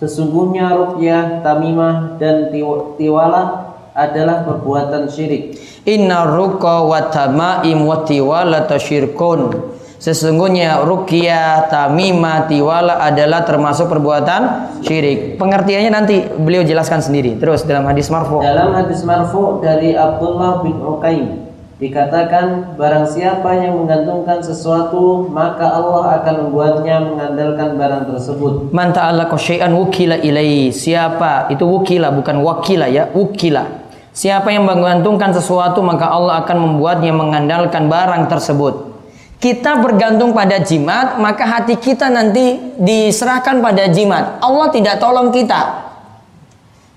sesungguhnya 0.00 0.72
ruqyah, 0.72 1.44
tamimah 1.44 2.16
dan 2.16 2.48
tiwalah 2.96 3.76
adalah 3.92 4.48
perbuatan 4.48 5.12
syirik. 5.12 5.60
Inna 5.84 6.24
ruqa 6.24 6.88
wa 6.88 7.12
tamaim 7.12 7.84
wa 7.84 8.08
tiwalata 8.08 8.80
syirkun. 8.80 9.52
Sesungguhnya 9.96 10.84
ruqyah, 10.84 11.72
tamimah, 11.72 12.44
tiwala 12.46 13.00
adalah 13.00 13.48
termasuk 13.48 13.88
perbuatan 13.88 14.40
syirik. 14.84 15.40
Pengertiannya 15.40 15.90
nanti 15.90 16.16
beliau 16.36 16.60
jelaskan 16.62 17.00
sendiri. 17.00 17.40
Terus 17.40 17.64
dalam 17.64 17.88
hadis 17.88 18.12
marfu. 18.12 18.44
Dalam 18.44 18.76
hadis 18.76 19.00
marfu 19.02 19.64
dari 19.64 19.96
Abdullah 19.96 20.60
bin 20.60 20.76
Uqaim 20.84 21.46
dikatakan 21.76 22.72
barang 22.80 23.04
siapa 23.04 23.52
yang 23.52 23.76
menggantungkan 23.76 24.40
sesuatu 24.40 25.28
maka 25.28 25.76
Allah 25.76 26.24
akan 26.24 26.48
membuatnya 26.48 26.96
mengandalkan 27.04 27.76
barang 27.76 28.02
tersebut. 28.08 28.52
Man 28.72 28.96
ta'allaqa 28.96 29.36
syai'an 29.36 29.76
wukila 29.76 30.16
ilai. 30.16 30.72
Siapa? 30.72 31.52
Itu 31.52 31.68
wukila 31.68 32.12
bukan 32.16 32.40
wakila 32.40 32.88
ya, 32.88 33.12
wukila. 33.12 33.84
Siapa 34.16 34.48
yang 34.48 34.64
menggantungkan 34.64 35.36
sesuatu 35.36 35.84
maka 35.84 36.08
Allah 36.08 36.40
akan 36.40 36.56
membuatnya 36.56 37.12
mengandalkan 37.12 37.92
barang 37.92 38.32
tersebut. 38.32 38.95
Kita 39.36 39.76
bergantung 39.84 40.32
pada 40.32 40.56
jimat, 40.64 41.20
maka 41.20 41.44
hati 41.44 41.76
kita 41.76 42.08
nanti 42.08 42.56
diserahkan 42.80 43.60
pada 43.60 43.84
jimat. 43.92 44.40
Allah 44.40 44.72
tidak 44.72 44.96
tolong 44.96 45.28
kita. 45.28 45.84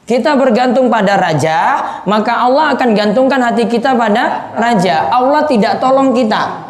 Kita 0.10 0.34
bergantung 0.40 0.90
pada 0.90 1.20
raja, 1.20 1.58
maka 2.10 2.42
Allah 2.42 2.74
akan 2.74 2.90
gantungkan 2.98 3.38
hati 3.46 3.70
kita 3.70 3.94
pada 3.94 4.56
raja. 4.58 5.12
Allah 5.14 5.46
tidak 5.46 5.78
tolong 5.78 6.16
kita. 6.18 6.66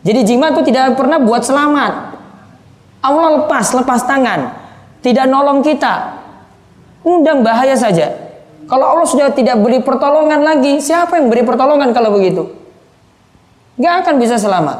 Jadi 0.00 0.20
jimat 0.26 0.56
itu 0.56 0.72
tidak 0.72 0.96
pernah 0.96 1.20
buat 1.20 1.44
selamat. 1.44 1.92
Allah 3.04 3.26
lepas, 3.38 3.66
lepas 3.76 4.00
tangan. 4.02 4.50
Tidak 5.04 5.28
nolong 5.28 5.60
kita. 5.62 6.20
Undang 7.06 7.46
bahaya 7.46 7.76
saja. 7.76 8.12
Kalau 8.66 8.86
Allah 8.96 9.06
sudah 9.08 9.28
tidak 9.30 9.60
beri 9.60 9.78
pertolongan 9.80 10.40
lagi, 10.40 10.82
siapa 10.82 11.22
yang 11.22 11.30
beri 11.30 11.46
pertolongan 11.46 11.94
kalau 11.94 12.16
begitu? 12.16 12.59
Gak 13.80 13.94
akan 14.04 14.14
bisa 14.20 14.36
selamat. 14.36 14.78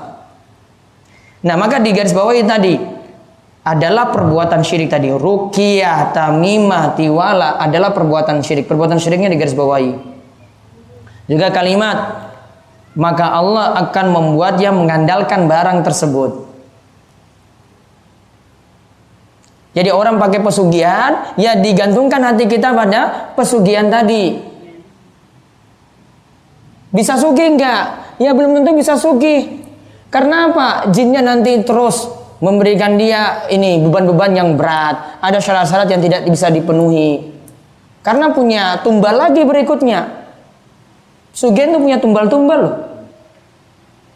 Nah, 1.40 1.56
maka 1.56 1.80
di 1.80 1.96
garis 1.96 2.12
bawah 2.12 2.36
tadi 2.44 2.76
adalah 3.64 4.12
perbuatan 4.12 4.60
syirik 4.60 4.92
tadi. 4.92 5.08
Ruqyah, 5.08 6.12
tamimah, 6.12 6.92
tiwala 6.92 7.56
adalah 7.56 7.96
perbuatan 7.96 8.44
syirik. 8.44 8.68
Perbuatan 8.68 9.00
syiriknya 9.00 9.32
di 9.32 9.40
garis 9.40 9.56
bawahi. 9.56 9.92
Juga 11.32 11.48
kalimat 11.48 12.28
maka 12.98 13.30
Allah 13.30 13.78
akan 13.86 14.06
membuat 14.10 14.58
dia 14.58 14.74
mengandalkan 14.74 15.46
barang 15.46 15.86
tersebut. 15.86 16.50
Jadi 19.70 19.94
orang 19.94 20.18
pakai 20.18 20.42
pesugihan, 20.42 21.30
ya 21.38 21.54
digantungkan 21.54 22.18
hati 22.18 22.50
kita 22.50 22.74
pada 22.74 23.30
pesugihan 23.38 23.86
tadi. 23.86 24.49
Bisa 26.90 27.14
sugih 27.14 27.54
enggak? 27.54 28.18
Ya 28.18 28.34
belum 28.34 28.60
tentu 28.60 28.74
bisa 28.74 28.98
sugih. 28.98 29.62
Karena 30.10 30.50
apa? 30.50 30.90
Jinnya 30.90 31.22
nanti 31.22 31.62
terus 31.62 32.10
memberikan 32.42 32.98
dia 32.98 33.46
ini 33.46 33.78
beban-beban 33.78 34.34
yang 34.34 34.58
berat. 34.58 35.22
Ada 35.22 35.38
syarat-syarat 35.38 35.88
yang 35.88 36.02
tidak 36.02 36.20
bisa 36.26 36.50
dipenuhi. 36.50 37.30
Karena 38.02 38.34
punya 38.34 38.82
tumbal 38.82 39.14
lagi 39.14 39.46
berikutnya. 39.46 40.20
Sugihan 41.30 41.70
itu 41.70 41.78
punya 41.78 42.02
tumbal-tumbal 42.02 42.58
loh. 42.58 42.76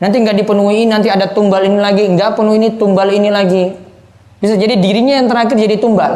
Nanti 0.02 0.18
nggak 0.18 0.36
dipenuhi, 0.42 0.84
nanti 0.90 1.06
ada 1.08 1.30
tumbal 1.30 1.62
ini 1.62 1.78
lagi, 1.78 2.10
nggak 2.10 2.34
penuh 2.34 2.58
ini 2.58 2.74
tumbal 2.74 3.08
ini 3.14 3.30
lagi. 3.30 3.64
Bisa 4.42 4.58
jadi 4.58 4.76
dirinya 4.76 5.22
yang 5.22 5.30
terakhir 5.30 5.56
jadi 5.56 5.78
tumbal. 5.78 6.12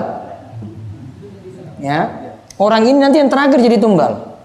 Ya. 1.79 2.35
Orang 2.59 2.83
ini 2.91 2.99
nanti 2.99 3.23
yang 3.23 3.31
terakhir 3.31 3.63
jadi 3.63 3.79
tumbal. 3.79 4.38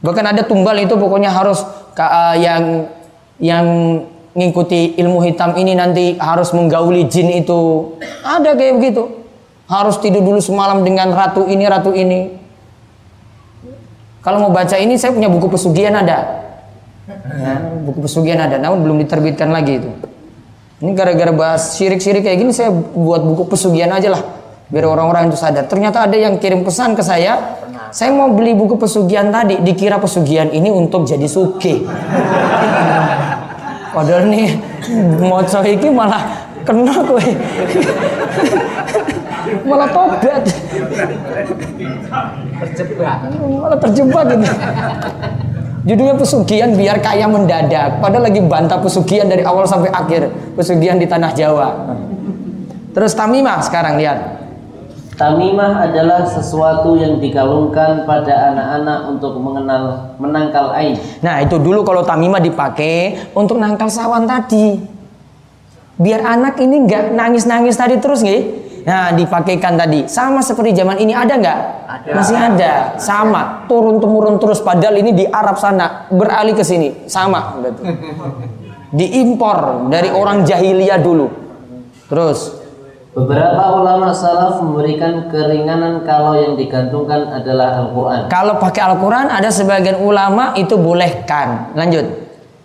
Bahkan 0.00 0.24
ada 0.24 0.42
tumbal 0.48 0.80
itu 0.80 0.96
pokoknya 0.96 1.28
harus 1.28 1.60
uh, 1.96 2.36
yang 2.36 2.88
yang 3.36 3.66
mengikuti 4.32 4.96
ilmu 4.96 5.20
hitam 5.26 5.52
ini 5.60 5.76
nanti 5.76 6.16
harus 6.16 6.56
menggauli 6.56 7.04
jin 7.04 7.28
itu. 7.44 7.92
Ada 8.24 8.56
kayak 8.56 8.80
begitu. 8.80 9.02
Harus 9.68 10.00
tidur 10.02 10.24
dulu 10.24 10.40
semalam 10.42 10.82
dengan 10.82 11.12
ratu 11.12 11.46
ini, 11.46 11.64
ratu 11.68 11.92
ini. 11.94 12.40
Kalau 14.20 14.48
mau 14.48 14.52
baca 14.52 14.76
ini 14.76 14.96
saya 14.96 15.14
punya 15.14 15.28
buku 15.30 15.46
pesugihan 15.48 15.94
ada. 15.96 16.42
Ya, 17.10 17.54
buku 17.86 18.04
pesugihan 18.04 18.40
ada, 18.44 18.58
namun 18.60 18.82
belum 18.82 18.96
diterbitkan 19.06 19.50
lagi 19.50 19.80
itu. 19.80 19.90
Ini 20.80 20.96
gara-gara 20.96 21.32
bahas 21.32 21.76
syirik-syirik 21.76 22.24
kayak 22.24 22.38
gini 22.40 22.52
saya 22.56 22.72
buat 22.72 23.20
buku 23.20 23.52
pesugihan 23.52 23.92
aja 23.92 24.16
lah 24.16 24.39
biar 24.70 24.86
orang-orang 24.86 25.28
itu 25.28 25.38
sadar. 25.38 25.66
Ternyata 25.66 26.06
ada 26.06 26.16
yang 26.16 26.38
kirim 26.38 26.62
pesan 26.62 26.94
ke 26.94 27.02
saya, 27.02 27.58
saya 27.90 28.10
mau 28.14 28.30
beli 28.30 28.54
buku 28.54 28.78
pesugihan 28.78 29.28
tadi, 29.34 29.58
dikira 29.60 29.98
pesugihan 29.98 30.48
ini 30.50 30.70
untuk 30.70 31.04
jadi 31.04 31.26
suki. 31.26 31.82
Padahal 33.94 34.30
nih 34.30 34.54
mau 35.18 35.42
iki 35.42 35.88
malah 35.90 36.22
kena 36.62 36.94
kowe. 37.02 37.18
malah 39.68 39.88
tobat. 39.90 40.46
Terjebak. 42.62 43.18
Malah 43.42 43.78
terjebak 43.82 44.26
ini. 44.38 44.48
Judulnya 45.80 46.12
pesugihan 46.14 46.70
biar 46.76 47.00
kaya 47.02 47.26
mendadak. 47.26 47.98
Padahal 47.98 48.30
lagi 48.30 48.38
bantah 48.44 48.78
pesugihan 48.78 49.26
dari 49.26 49.42
awal 49.42 49.66
sampai 49.66 49.90
akhir. 49.90 50.30
Pesugihan 50.54 51.00
di 51.00 51.08
tanah 51.08 51.32
Jawa. 51.34 51.96
Terus 52.94 53.16
tamimah 53.16 53.64
sekarang 53.64 53.98
lihat. 53.98 54.39
Tamimah 55.20 55.84
adalah 55.84 56.24
sesuatu 56.24 56.96
yang 56.96 57.20
dikalungkan 57.20 58.08
pada 58.08 58.56
anak-anak 58.56 58.98
untuk 59.12 59.36
mengenal 59.36 60.16
menangkal 60.16 60.72
ain. 60.72 60.96
Nah 61.20 61.44
itu 61.44 61.60
dulu 61.60 61.84
kalau 61.84 62.00
tamimah 62.00 62.40
dipakai 62.40 63.28
untuk 63.36 63.60
nangkal 63.60 63.92
sawan 63.92 64.24
tadi. 64.24 64.80
Biar 66.00 66.24
anak 66.24 66.56
ini 66.64 66.88
nggak 66.88 67.12
nangis-nangis 67.12 67.76
tadi 67.76 68.00
terus 68.00 68.24
nih 68.24 68.70
Nah, 68.80 69.12
dipakaikan 69.12 69.76
tadi. 69.76 70.08
Sama 70.08 70.40
seperti 70.40 70.72
zaman 70.72 70.96
ini 70.96 71.12
ada 71.12 71.36
nggak? 71.36 71.58
Ada. 71.84 72.10
Masih 72.16 72.36
ada. 72.36 72.72
Sama. 72.96 73.68
Turun 73.68 74.00
temurun 74.00 74.40
terus. 74.40 74.64
Padahal 74.64 74.96
ini 75.04 75.12
di 75.12 75.24
Arab 75.28 75.60
sana 75.60 76.08
beralih 76.08 76.56
ke 76.56 76.64
sini. 76.64 77.04
Sama. 77.04 77.60
Betul. 77.60 77.92
Diimpor 78.98 79.86
dari 79.92 80.08
orang 80.10 80.48
jahiliyah 80.48 80.96
dulu. 80.96 81.28
Terus. 82.08 82.59
Beberapa 83.10 83.74
ulama 83.74 84.14
salaf 84.14 84.62
memberikan 84.62 85.26
keringanan 85.26 86.06
kalau 86.06 86.38
yang 86.38 86.54
digantungkan 86.54 87.26
adalah 87.26 87.82
Al-Quran. 87.82 88.30
Kalau 88.30 88.54
pakai 88.62 88.86
Al-Quran 88.86 89.26
ada 89.26 89.50
sebagian 89.50 89.98
ulama 89.98 90.54
itu 90.54 90.78
bolehkan. 90.78 91.74
Lanjut. 91.74 92.06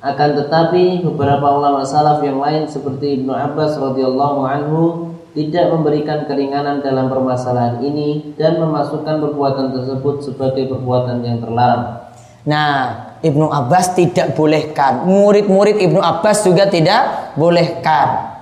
Akan 0.05 0.37
tetapi 0.37 1.01
beberapa 1.01 1.49
ulama 1.49 1.81
salaf 1.81 2.21
yang 2.21 2.37
lain 2.37 2.69
seperti 2.69 3.17
Ibnu 3.21 3.33
Abbas 3.33 3.73
radhiyallahu 3.81 4.39
anhu 4.45 4.81
tidak 5.33 5.65
memberikan 5.73 6.29
keringanan 6.29 6.85
dalam 6.85 7.09
permasalahan 7.09 7.81
ini 7.81 8.37
dan 8.37 8.61
memasukkan 8.61 9.17
perbuatan 9.17 9.73
tersebut 9.73 10.29
sebagai 10.29 10.69
perbuatan 10.69 11.25
yang 11.25 11.41
terlarang. 11.41 12.05
Nah, 12.45 12.71
Ibnu 13.25 13.49
Abbas 13.49 13.97
tidak 13.97 14.37
bolehkan. 14.37 15.09
Murid-murid 15.09 15.81
Ibnu 15.81 15.97
Abbas 15.97 16.45
juga 16.45 16.69
tidak 16.69 17.33
bolehkan. 17.33 18.37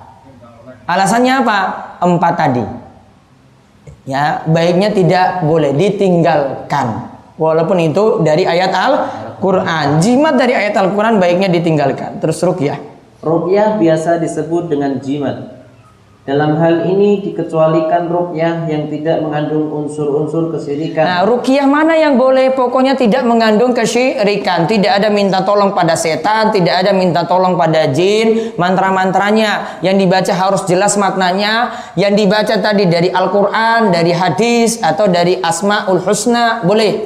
Alasannya 0.84 1.48
apa? 1.48 1.60
Empat 2.04 2.34
tadi. 2.36 2.66
Ya, 4.04 4.44
baiknya 4.44 4.92
tidak 4.92 5.48
boleh 5.48 5.72
ditinggalkan. 5.72 7.08
Walaupun 7.40 7.80
itu 7.80 8.20
dari 8.20 8.44
ayat 8.44 8.76
Al-Quran. 8.76 10.04
Jimat 10.04 10.36
dari 10.36 10.54
ayat 10.54 10.76
Al-Quran 10.76 11.24
baiknya 11.24 11.48
ditinggalkan. 11.48 12.20
Terus 12.20 12.44
rukyah. 12.44 12.78
Rukyah 13.24 13.80
biasa 13.80 14.20
disebut 14.20 14.68
dengan 14.68 15.00
jimat. 15.00 15.53
Dalam 16.24 16.56
hal 16.56 16.88
ini 16.88 17.20
dikecualikan 17.20 18.08
rukyah 18.08 18.64
yang 18.72 18.88
tidak 18.88 19.20
mengandung 19.20 19.68
unsur-unsur 19.76 20.56
kesyirikan. 20.56 21.04
Nah, 21.04 21.28
rukyah 21.28 21.68
mana 21.68 22.00
yang 22.00 22.16
boleh? 22.16 22.56
Pokoknya 22.56 22.96
tidak 22.96 23.28
mengandung 23.28 23.76
kesyirikan. 23.76 24.64
Tidak 24.64 24.88
ada 24.88 25.12
minta 25.12 25.44
tolong 25.44 25.76
pada 25.76 26.00
setan, 26.00 26.48
tidak 26.56 26.80
ada 26.80 26.96
minta 26.96 27.28
tolong 27.28 27.60
pada 27.60 27.92
jin, 27.92 28.56
mantra-mantranya 28.56 29.84
yang 29.84 30.00
dibaca 30.00 30.32
harus 30.32 30.64
jelas 30.64 30.96
maknanya, 30.96 31.76
yang 32.00 32.16
dibaca 32.16 32.56
tadi 32.56 32.88
dari 32.88 33.12
Al-Qur'an, 33.12 33.92
dari 33.92 34.16
hadis 34.16 34.80
atau 34.80 35.12
dari 35.12 35.44
Asmaul 35.44 36.00
Husna, 36.08 36.64
boleh. 36.64 37.04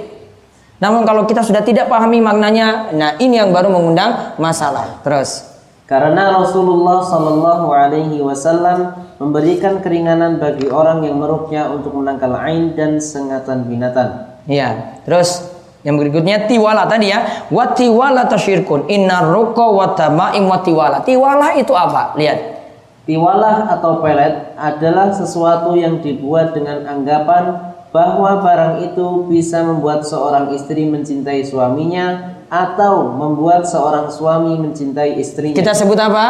Namun 0.78 1.10
kalau 1.10 1.26
kita 1.26 1.42
sudah 1.42 1.66
tidak 1.66 1.90
pahami 1.90 2.22
maknanya, 2.22 2.94
nah 2.94 3.18
ini 3.18 3.42
yang 3.42 3.50
baru 3.50 3.74
mengundang 3.74 4.38
masalah. 4.38 5.02
Terus 5.02 5.57
karena 5.88 6.36
Rasulullah 6.36 7.00
Shallallahu 7.00 7.71
Alaihi 7.71 8.19
Wasallam 8.19 9.08
memberikan 9.23 9.80
keringanan 9.80 10.36
bagi 10.36 10.67
orang 10.67 11.00
yang 11.08 11.15
merukyah 11.15 11.71
untuk 11.71 11.95
menangkal 11.95 12.36
ain 12.36 12.76
dan 12.76 13.00
sengatan 13.00 13.63
binatang. 13.71 14.36
Iya. 14.52 15.00
Terus 15.08 15.47
yang 15.88 15.95
berikutnya 15.95 16.43
tiwala 16.43 16.91
tadi 16.91 17.08
ya. 17.08 17.47
Wa 17.47 17.71
tiwala 17.71 18.28
tasyirkun. 18.28 18.91
Inna 18.91 19.32
ruqa 19.32 19.63
wa 19.63 19.95
tamaim 19.95 20.43
wa 20.52 20.60
tiwala. 20.60 21.08
Tiwala 21.08 21.56
itu 21.56 21.71
apa? 21.71 22.19
Lihat. 22.19 22.60
Tiwala 23.08 23.71
atau 23.71 24.04
pelet 24.04 24.60
adalah 24.60 25.15
sesuatu 25.15 25.80
yang 25.80 26.04
dibuat 26.04 26.52
dengan 26.52 26.84
anggapan 26.84 27.71
bahwa 27.95 28.43
barang 28.43 28.91
itu 28.91 29.32
bisa 29.32 29.63
membuat 29.63 30.04
seorang 30.04 30.52
istri 30.52 30.84
mencintai 30.84 31.47
suaminya 31.47 32.37
atau 32.48 33.12
membuat 33.12 33.68
seorang 33.68 34.08
suami 34.08 34.56
mencintai 34.56 35.20
istrinya. 35.20 35.56
Kita 35.56 35.76
sebut 35.76 36.00
apa? 36.00 36.26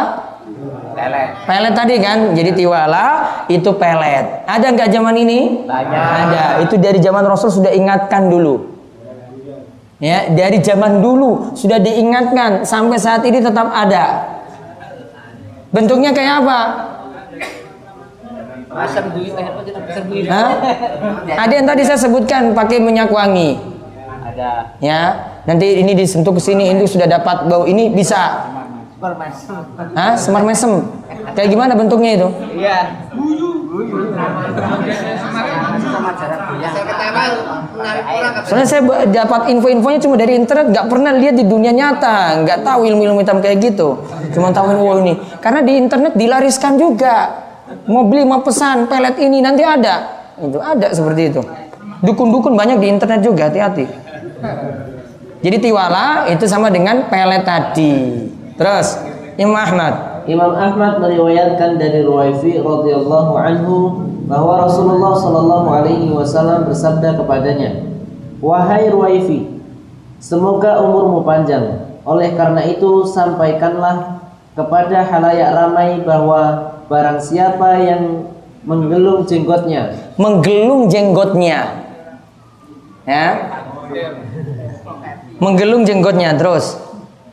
Lelet. 0.97 1.29
Pelet 1.45 1.73
tadi 1.77 1.95
kan, 2.01 2.17
jadi 2.33 2.57
tiwala 2.57 3.05
itu 3.45 3.69
pelet. 3.77 4.41
Ada 4.49 4.73
nggak 4.73 4.89
zaman 4.89 5.13
ini? 5.13 5.69
Banyak. 5.69 6.05
Ada. 6.25 6.43
Itu 6.65 6.81
dari 6.81 6.97
zaman 6.97 7.21
Rasul 7.21 7.53
sudah 7.53 7.69
ingatkan 7.69 8.33
dulu. 8.33 8.73
Ya, 9.97 10.29
dari 10.29 10.61
zaman 10.61 11.01
dulu 11.01 11.57
sudah 11.57 11.81
diingatkan 11.81 12.61
sampai 12.65 12.97
saat 13.01 13.25
ini 13.25 13.41
tetap 13.41 13.69
ada. 13.69 14.37
Bentuknya 15.73 16.13
kayak 16.13 16.45
apa? 16.45 16.59
Eh, 18.77 19.29
apa 19.33 19.61
kita 19.65 19.79
pasar 19.81 20.03
duit? 20.05 20.29
Hah? 20.29 20.49
Ada 21.33 21.53
yang 21.53 21.65
tadi 21.65 21.81
saya 21.81 21.97
sebutkan 21.97 22.53
pakai 22.53 22.77
minyak 22.77 23.09
wangi. 23.09 23.57
Ada. 24.21 24.77
Ya, 24.77 25.26
nanti 25.47 25.81
ini 25.81 25.95
disentuh 25.95 26.35
ke 26.35 26.41
sini 26.43 26.75
ini 26.75 26.83
sudah 26.83 27.07
dapat 27.07 27.47
bau 27.47 27.63
ini 27.63 27.89
bisa. 27.89 28.43
Hah? 29.97 30.13
Semar 30.17 30.43
mesem. 30.43 30.83
Kayak 31.37 31.49
gimana 31.53 31.71
bentuknya 31.77 32.17
itu? 32.17 32.27
Iya. 32.57 32.79
Soalnya 38.47 38.67
saya 38.67 38.81
dapat 39.05 39.53
info-infonya 39.53 39.99
cuma 40.01 40.15
dari 40.17 40.33
internet, 40.33 40.73
nggak 40.73 40.87
pernah 40.89 41.13
lihat 41.13 41.37
di 41.37 41.45
dunia 41.45 41.69
nyata, 41.69 42.41
nggak 42.41 42.65
tahu 42.65 42.89
ilmu-ilmu 42.89 43.21
hitam 43.21 43.37
kayak 43.37 43.61
gitu. 43.61 44.01
Cuma 44.33 44.49
tahu 44.49 44.73
wow 44.73 44.97
ini. 44.97 45.13
Karena 45.37 45.61
di 45.61 45.77
internet 45.77 46.17
dilariskan 46.17 46.75
juga. 46.81 47.45
Mau 47.85 48.07
beli 48.07 48.23
mau 48.23 48.41
pesan 48.41 48.87
pelet 48.89 49.15
ini 49.21 49.43
nanti 49.43 49.61
ada. 49.61 50.09
Itu 50.41 50.57
ada 50.57 50.89
seperti 50.89 51.21
itu. 51.35 51.41
Dukun-dukun 52.01 52.57
banyak 52.57 52.81
di 52.81 52.87
internet 52.89 53.21
juga, 53.21 53.51
hati-hati. 53.51 53.85
Jadi 55.41 55.57
tiwala 55.61 56.25
itu 56.29 56.45
sama 56.49 56.73
dengan 56.73 57.05
pelet 57.07 57.45
tadi. 57.45 58.25
Terus 58.57 58.97
Imam 59.37 59.53
Ahmad. 59.53 60.25
Imam 60.27 60.51
Ahmad 60.57 60.99
meriwayatkan 60.99 61.79
dari 61.79 62.03
Ruwaifi 62.03 62.59
radhiyallahu 62.59 63.31
anhu 63.37 63.75
bahwa 64.27 64.59
Rasulullah 64.59 65.15
shallallahu 65.15 65.67
alaihi 65.71 66.11
wasallam 66.11 66.67
bersabda 66.67 67.15
kepadanya, 67.15 67.85
"Wahai 68.43 68.91
Ruwaifi, 68.91 69.47
semoga 70.19 70.83
umurmu 70.83 71.23
panjang. 71.23 71.85
Oleh 72.03 72.35
karena 72.35 72.59
itu 72.67 73.07
sampaikanlah 73.07 74.19
kepada 74.57 75.05
halayak 75.05 75.53
ramai 75.53 76.01
bahwa 76.03 76.75
barang 76.89 77.19
siapa 77.21 77.77
yang 77.83 78.31
menggelung 78.67 79.23
jenggotnya 79.23 79.95
Menggelung 80.17 80.89
jenggotnya. 80.91 81.87
Ya. 83.07 83.27
Menggelung 85.37 85.85
jenggotnya 85.85 86.33
terus. 86.33 86.81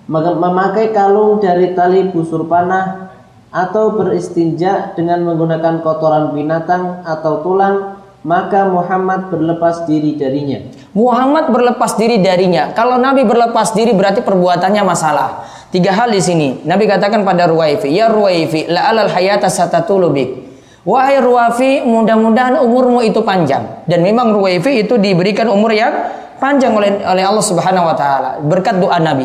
Mem- 0.05 0.37
memakai 0.37 0.93
kalung 0.93 1.40
dari 1.40 1.73
tali 1.73 2.12
busur 2.12 2.45
panah 2.45 3.17
atau 3.49 3.97
beristinja 3.97 4.93
dengan 4.93 5.25
menggunakan 5.25 5.81
kotoran 5.81 6.37
binatang 6.37 7.01
atau 7.07 7.40
tulang 7.40 7.97
maka 8.25 8.69
Muhammad 8.69 9.29
berlepas 9.29 9.85
diri 9.85 10.17
darinya 10.17 10.64
Muhammad 10.95 11.51
berlepas 11.51 11.99
diri 11.99 12.23
darinya. 12.23 12.71
Kalau 12.71 13.03
Nabi 13.03 13.27
berlepas 13.27 13.75
diri 13.75 13.90
berarti 13.90 14.23
perbuatannya 14.23 14.83
masalah. 14.87 15.43
Tiga 15.75 15.90
hal 15.90 16.14
di 16.14 16.23
sini. 16.23 16.62
Nabi 16.62 16.87
katakan 16.87 17.27
pada 17.27 17.51
Ruwaifi, 17.51 17.90
"Ya 17.90 18.07
Ruwaifi, 18.07 18.71
la 18.71 18.95
alal 18.95 19.11
hayata 19.11 19.51
satatulu 19.51 20.14
bik." 20.14 20.43
Wahai 20.85 21.16
Ruwaifi, 21.16 21.81
mudah-mudahan 21.81 22.61
umurmu 22.61 23.01
itu 23.01 23.25
panjang. 23.25 23.85
Dan 23.88 24.05
memang 24.05 24.37
Ruwaifi 24.37 24.85
itu 24.85 25.01
diberikan 25.01 25.49
umur 25.49 25.73
yang 25.73 26.12
panjang 26.37 26.77
oleh 26.77 27.01
oleh 27.01 27.25
Allah 27.25 27.40
Subhanahu 27.40 27.88
wa 27.88 27.97
taala 27.97 28.31
berkat 28.44 28.77
doa 28.77 29.01
Nabi. 29.01 29.25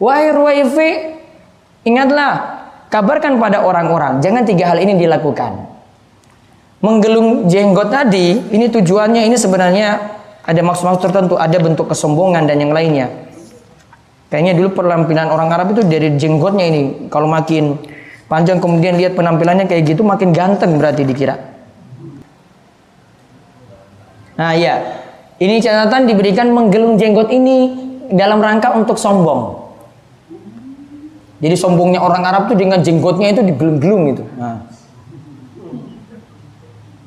Wahai 0.00 0.32
Ruwaifi, 0.32 0.90
ingatlah, 1.84 2.64
kabarkan 2.88 3.36
pada 3.36 3.60
orang-orang, 3.68 4.24
jangan 4.24 4.48
tiga 4.48 4.72
hal 4.72 4.80
ini 4.80 4.96
dilakukan. 4.96 5.68
Menggelung 6.80 7.52
jenggot 7.52 7.92
tadi, 7.92 8.38
ini 8.48 8.72
tujuannya 8.72 9.28
ini 9.28 9.36
sebenarnya 9.36 9.88
ada 10.40 10.60
maksud-maksud 10.64 11.04
tertentu, 11.04 11.34
ada 11.36 11.58
bentuk 11.60 11.90
kesombongan 11.92 12.48
dan 12.48 12.64
yang 12.64 12.72
lainnya. 12.72 13.12
Kayaknya 14.32 14.56
dulu 14.56 14.68
penampilan 14.80 15.28
orang 15.28 15.52
Arab 15.52 15.76
itu 15.76 15.84
dari 15.84 16.16
jenggotnya 16.16 16.64
ini, 16.64 16.82
kalau 17.12 17.28
makin 17.28 17.76
panjang 18.28 18.60
kemudian 18.60 19.00
lihat 19.00 19.16
penampilannya 19.16 19.64
kayak 19.66 19.96
gitu 19.96 20.04
makin 20.04 20.36
ganteng 20.36 20.76
berarti 20.76 21.02
dikira. 21.02 21.34
Nah 24.38 24.54
ya, 24.54 25.02
ini 25.42 25.58
catatan 25.58 26.06
diberikan 26.06 26.54
menggelung 26.54 26.94
jenggot 26.94 27.32
ini 27.34 27.74
dalam 28.14 28.38
rangka 28.38 28.76
untuk 28.76 28.94
sombong. 28.94 29.66
Jadi 31.38 31.54
sombongnya 31.54 32.02
orang 32.02 32.22
Arab 32.22 32.42
tuh 32.50 32.58
dengan 32.58 32.82
jenggotnya 32.82 33.34
itu 33.34 33.42
digelung-gelung 33.42 34.02
gitu. 34.14 34.24
Nah. 34.38 34.62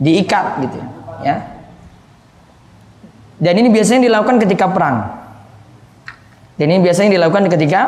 Diikat 0.02 0.46
gitu 0.66 0.78
ya. 1.22 1.36
Dan 3.42 3.54
ini 3.58 3.70
biasanya 3.74 4.08
dilakukan 4.08 4.38
ketika 4.42 4.70
perang. 4.70 4.98
Dan 6.56 6.68
ini 6.72 6.80
biasanya 6.80 7.18
dilakukan 7.18 7.50
ketika 7.50 7.82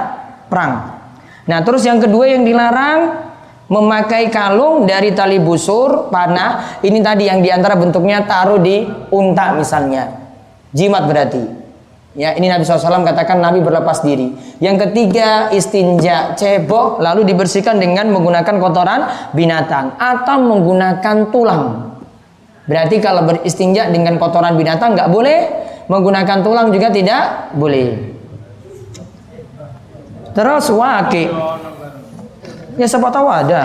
perang. 0.49 1.02
Nah, 1.43 1.60
terus 1.62 1.84
yang 1.84 1.99
kedua 1.99 2.32
yang 2.32 2.47
dilarang 2.47 3.32
memakai 3.71 4.27
kalung 4.29 4.86
dari 4.86 5.15
tali 5.15 5.39
busur 5.39 6.12
panah. 6.13 6.79
Ini 6.84 6.99
tadi 6.99 7.27
yang 7.27 7.39
di 7.41 7.49
antara 7.49 7.73
bentuknya 7.73 8.23
taruh 8.23 8.60
di 8.60 8.86
unta 9.12 9.56
misalnya. 9.56 10.13
Jimat 10.73 11.10
berarti. 11.10 11.63
Ya, 12.13 12.38
ini 12.38 12.45
Nabi 12.45 12.62
SAW 12.62 13.01
katakan 13.01 13.41
Nabi 13.41 13.65
berlepas 13.65 14.06
diri. 14.06 14.38
Yang 14.62 14.89
ketiga 14.89 15.49
istinja 15.49 16.38
cebok 16.38 17.01
lalu 17.01 17.25
dibersihkan 17.25 17.82
dengan 17.82 18.13
menggunakan 18.13 18.62
kotoran 18.62 19.34
binatang 19.34 19.97
atau 19.97 20.38
menggunakan 20.38 21.34
tulang. 21.34 21.97
Berarti 22.69 23.01
kalau 23.01 23.25
beristinja 23.25 23.89
dengan 23.89 24.21
kotoran 24.21 24.53
binatang 24.53 24.93
nggak 24.93 25.10
boleh, 25.10 25.39
menggunakan 25.89 26.45
tulang 26.45 26.69
juga 26.69 26.93
tidak 26.93 27.49
boleh. 27.58 28.12
Terus 30.33 30.65
waki. 30.73 31.29
Ya 32.77 32.85
siapa 32.89 33.13
tahu 33.13 33.29
ada. 33.29 33.61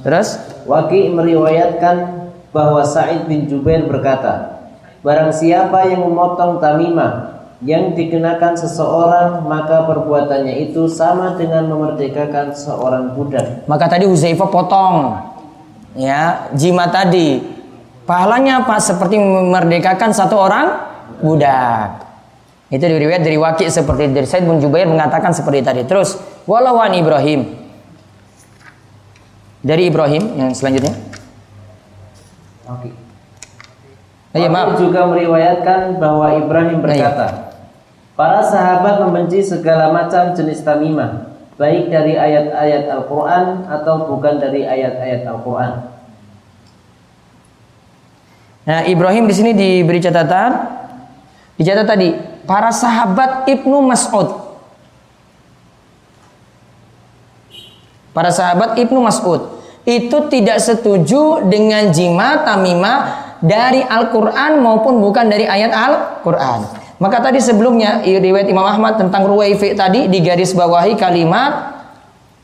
Terus 0.00 0.28
Waki 0.64 1.12
meriwayatkan 1.12 1.96
bahwa 2.54 2.86
Sa'id 2.86 3.26
bin 3.26 3.50
Jubair 3.50 3.84
berkata, 3.84 4.62
Barang 5.00 5.32
siapa 5.32 5.88
yang 5.88 6.04
memotong 6.04 6.60
tamimah 6.60 7.42
yang 7.64 7.92
dikenakan 7.96 8.56
seseorang 8.56 9.44
maka 9.44 9.84
perbuatannya 9.84 10.68
itu 10.68 10.88
sama 10.88 11.36
dengan 11.36 11.68
memerdekakan 11.68 12.56
seorang 12.56 13.12
budak. 13.12 13.68
maka 13.68 13.84
tadi 13.84 14.08
Huzaifah 14.08 14.48
potong 14.48 14.96
ya 15.96 16.48
jimat 16.56 16.92
tadi. 16.92 17.40
Pahalanya 18.04 18.64
apa? 18.64 18.80
Seperti 18.80 19.20
memerdekakan 19.20 20.10
satu 20.10 20.36
orang 20.40 20.66
budak. 21.20 22.09
Itu 22.70 22.86
diriwayat 22.86 23.26
dari 23.26 23.34
Waki 23.34 23.66
seperti 23.66 24.14
dari 24.14 24.30
Said 24.30 24.46
bin 24.46 24.62
Jubair 24.62 24.86
mengatakan 24.86 25.34
seperti 25.34 25.66
tadi. 25.66 25.82
Terus 25.82 26.14
walau 26.46 26.78
an 26.78 26.94
Ibrahim. 26.94 27.58
Dari 29.60 29.90
Ibrahim 29.90 30.38
yang 30.38 30.54
selanjutnya. 30.54 30.94
Oke. 32.70 32.94
Iya, 34.30 34.46
maaf. 34.46 34.78
Juga 34.78 35.10
meriwayatkan 35.10 35.98
bahwa 35.98 36.30
Ibrahim 36.38 36.78
berkata, 36.78 37.50
Para 38.14 38.44
sahabat 38.46 39.02
membenci 39.02 39.42
segala 39.42 39.90
macam 39.90 40.30
jenis 40.36 40.62
tamimah, 40.62 41.34
baik 41.58 41.90
dari 41.90 42.14
ayat-ayat 42.14 42.86
Al-Quran 42.86 43.66
atau 43.66 44.06
bukan 44.06 44.38
dari 44.38 44.62
ayat-ayat 44.62 45.26
Al-Quran. 45.26 45.72
Nah, 48.70 48.80
Ibrahim 48.86 49.24
di 49.26 49.34
sini 49.34 49.50
diberi 49.56 49.98
catatan. 49.98 50.78
Dicatat 51.58 51.88
tadi, 51.88 52.29
para 52.44 52.70
sahabat 52.70 53.48
Ibnu 53.48 53.84
Mas'ud. 53.84 54.28
Para 58.10 58.30
sahabat 58.34 58.76
Ibnu 58.76 58.98
Mas'ud 59.00 59.60
itu 59.86 60.18
tidak 60.28 60.60
setuju 60.60 61.46
dengan 61.48 61.88
jimat 61.94 62.44
tamimah 62.44 62.98
dari 63.40 63.80
Al-Qur'an 63.80 64.60
maupun 64.60 65.00
bukan 65.00 65.26
dari 65.30 65.48
ayat 65.48 65.72
Al-Qur'an. 65.72 66.68
Maka 67.00 67.24
tadi 67.24 67.40
sebelumnya 67.40 68.04
riwayat 68.04 68.44
Imam 68.44 68.66
Ahmad 68.68 69.00
tentang 69.00 69.24
Ruwaifi 69.24 69.72
tadi 69.72 70.04
di 70.12 70.20
garis 70.20 70.52
bawahi 70.52 71.00
kalimat 71.00 71.80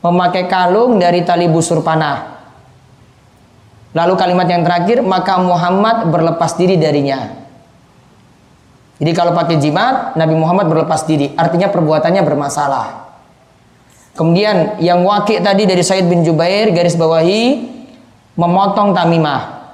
memakai 0.01 0.49
kalung 0.49 0.97
dari 0.97 1.21
tali 1.21 1.45
busur 1.45 1.85
panah. 1.85 2.37
Lalu 3.93 4.13
kalimat 4.17 4.49
yang 4.49 4.65
terakhir, 4.65 5.05
maka 5.05 5.37
Muhammad 5.41 6.09
berlepas 6.09 6.57
diri 6.57 6.77
darinya. 6.77 7.46
Jadi 8.97 9.11
kalau 9.13 9.37
pakai 9.37 9.61
jimat, 9.61 10.17
Nabi 10.17 10.33
Muhammad 10.33 10.65
berlepas 10.73 11.05
diri. 11.05 11.29
Artinya 11.37 11.69
perbuatannya 11.69 12.21
bermasalah. 12.25 12.87
Kemudian 14.17 14.81
yang 14.81 15.05
wakil 15.05 15.37
tadi 15.45 15.69
dari 15.69 15.85
Said 15.85 16.09
bin 16.09 16.25
Jubair, 16.25 16.73
garis 16.73 16.97
bawahi, 16.97 17.69
memotong 18.33 18.97
tamimah. 18.97 19.69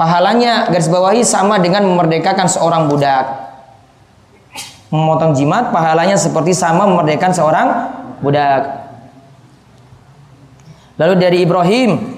Pahalanya 0.00 0.72
garis 0.72 0.88
bawahi 0.88 1.20
sama 1.20 1.60
dengan 1.60 1.84
memerdekakan 1.84 2.48
seorang 2.48 2.88
budak. 2.88 3.28
Memotong 4.88 5.36
jimat 5.36 5.68
pahalanya 5.68 6.16
seperti 6.16 6.56
sama 6.56 6.88
memerdekakan 6.88 7.32
seorang 7.36 7.68
budak. 8.24 8.88
Lalu 10.96 11.14
dari 11.20 11.38
Ibrahim 11.44 12.15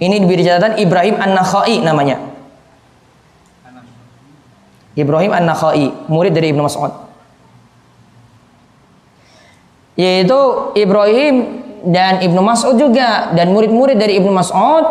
Ini 0.00 0.16
diberi 0.16 0.40
catatan 0.40 0.80
Ibrahim 0.80 1.20
An-Nakhai 1.20 1.84
namanya. 1.84 2.16
Ibrahim 4.96 5.32
An-Nakhai, 5.36 6.08
murid 6.08 6.32
dari 6.32 6.56
Ibnu 6.56 6.64
Mas'ud. 6.64 6.92
Yaitu 10.00 10.40
Ibrahim 10.80 11.60
dan 11.84 12.24
Ibnu 12.24 12.40
Mas'ud 12.40 12.80
juga 12.80 13.28
dan 13.36 13.52
murid-murid 13.52 14.00
dari 14.00 14.16
Ibnu 14.16 14.32
Mas'ud 14.32 14.84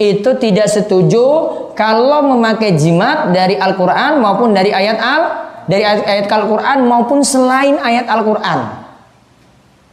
itu 0.00 0.30
tidak 0.40 0.72
setuju 0.72 1.24
kalau 1.76 2.24
memakai 2.32 2.72
jimat 2.80 3.28
dari 3.36 3.60
Al-Qur'an 3.60 4.16
maupun 4.22 4.56
dari 4.56 4.72
ayat 4.72 4.96
Al 4.96 5.22
dari 5.68 5.84
ayat, 5.84 6.02
ayat 6.08 6.26
Al-Qur'an 6.32 6.88
maupun 6.88 7.20
selain 7.20 7.76
ayat 7.76 8.08
Al-Qur'an. 8.08 8.88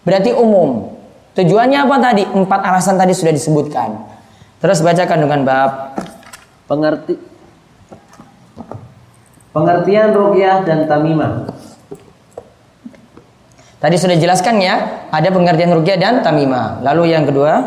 Berarti 0.07 0.31
umum. 0.31 0.95
Tujuannya 1.35 1.83
apa 1.83 1.95
tadi? 1.99 2.23
Empat 2.23 2.63
alasan 2.63 2.95
tadi 2.95 3.11
sudah 3.11 3.35
disebutkan. 3.35 4.14
Terus 4.65 4.82
baca 4.82 5.06
kandungan 5.06 5.45
bab. 5.45 5.93
Pengerti 6.65 7.21
Pengertian 9.54 10.10
ruqyah 10.10 10.65
dan 10.65 10.89
tamimah. 10.89 11.45
Tadi 13.78 13.93
sudah 13.93 14.17
jelaskan 14.17 14.58
ya, 14.58 15.06
ada 15.13 15.30
pengertian 15.30 15.69
ruqyah 15.69 16.01
dan 16.01 16.25
tamimah. 16.25 16.82
Lalu 16.82 17.13
yang 17.13 17.30
kedua, 17.30 17.62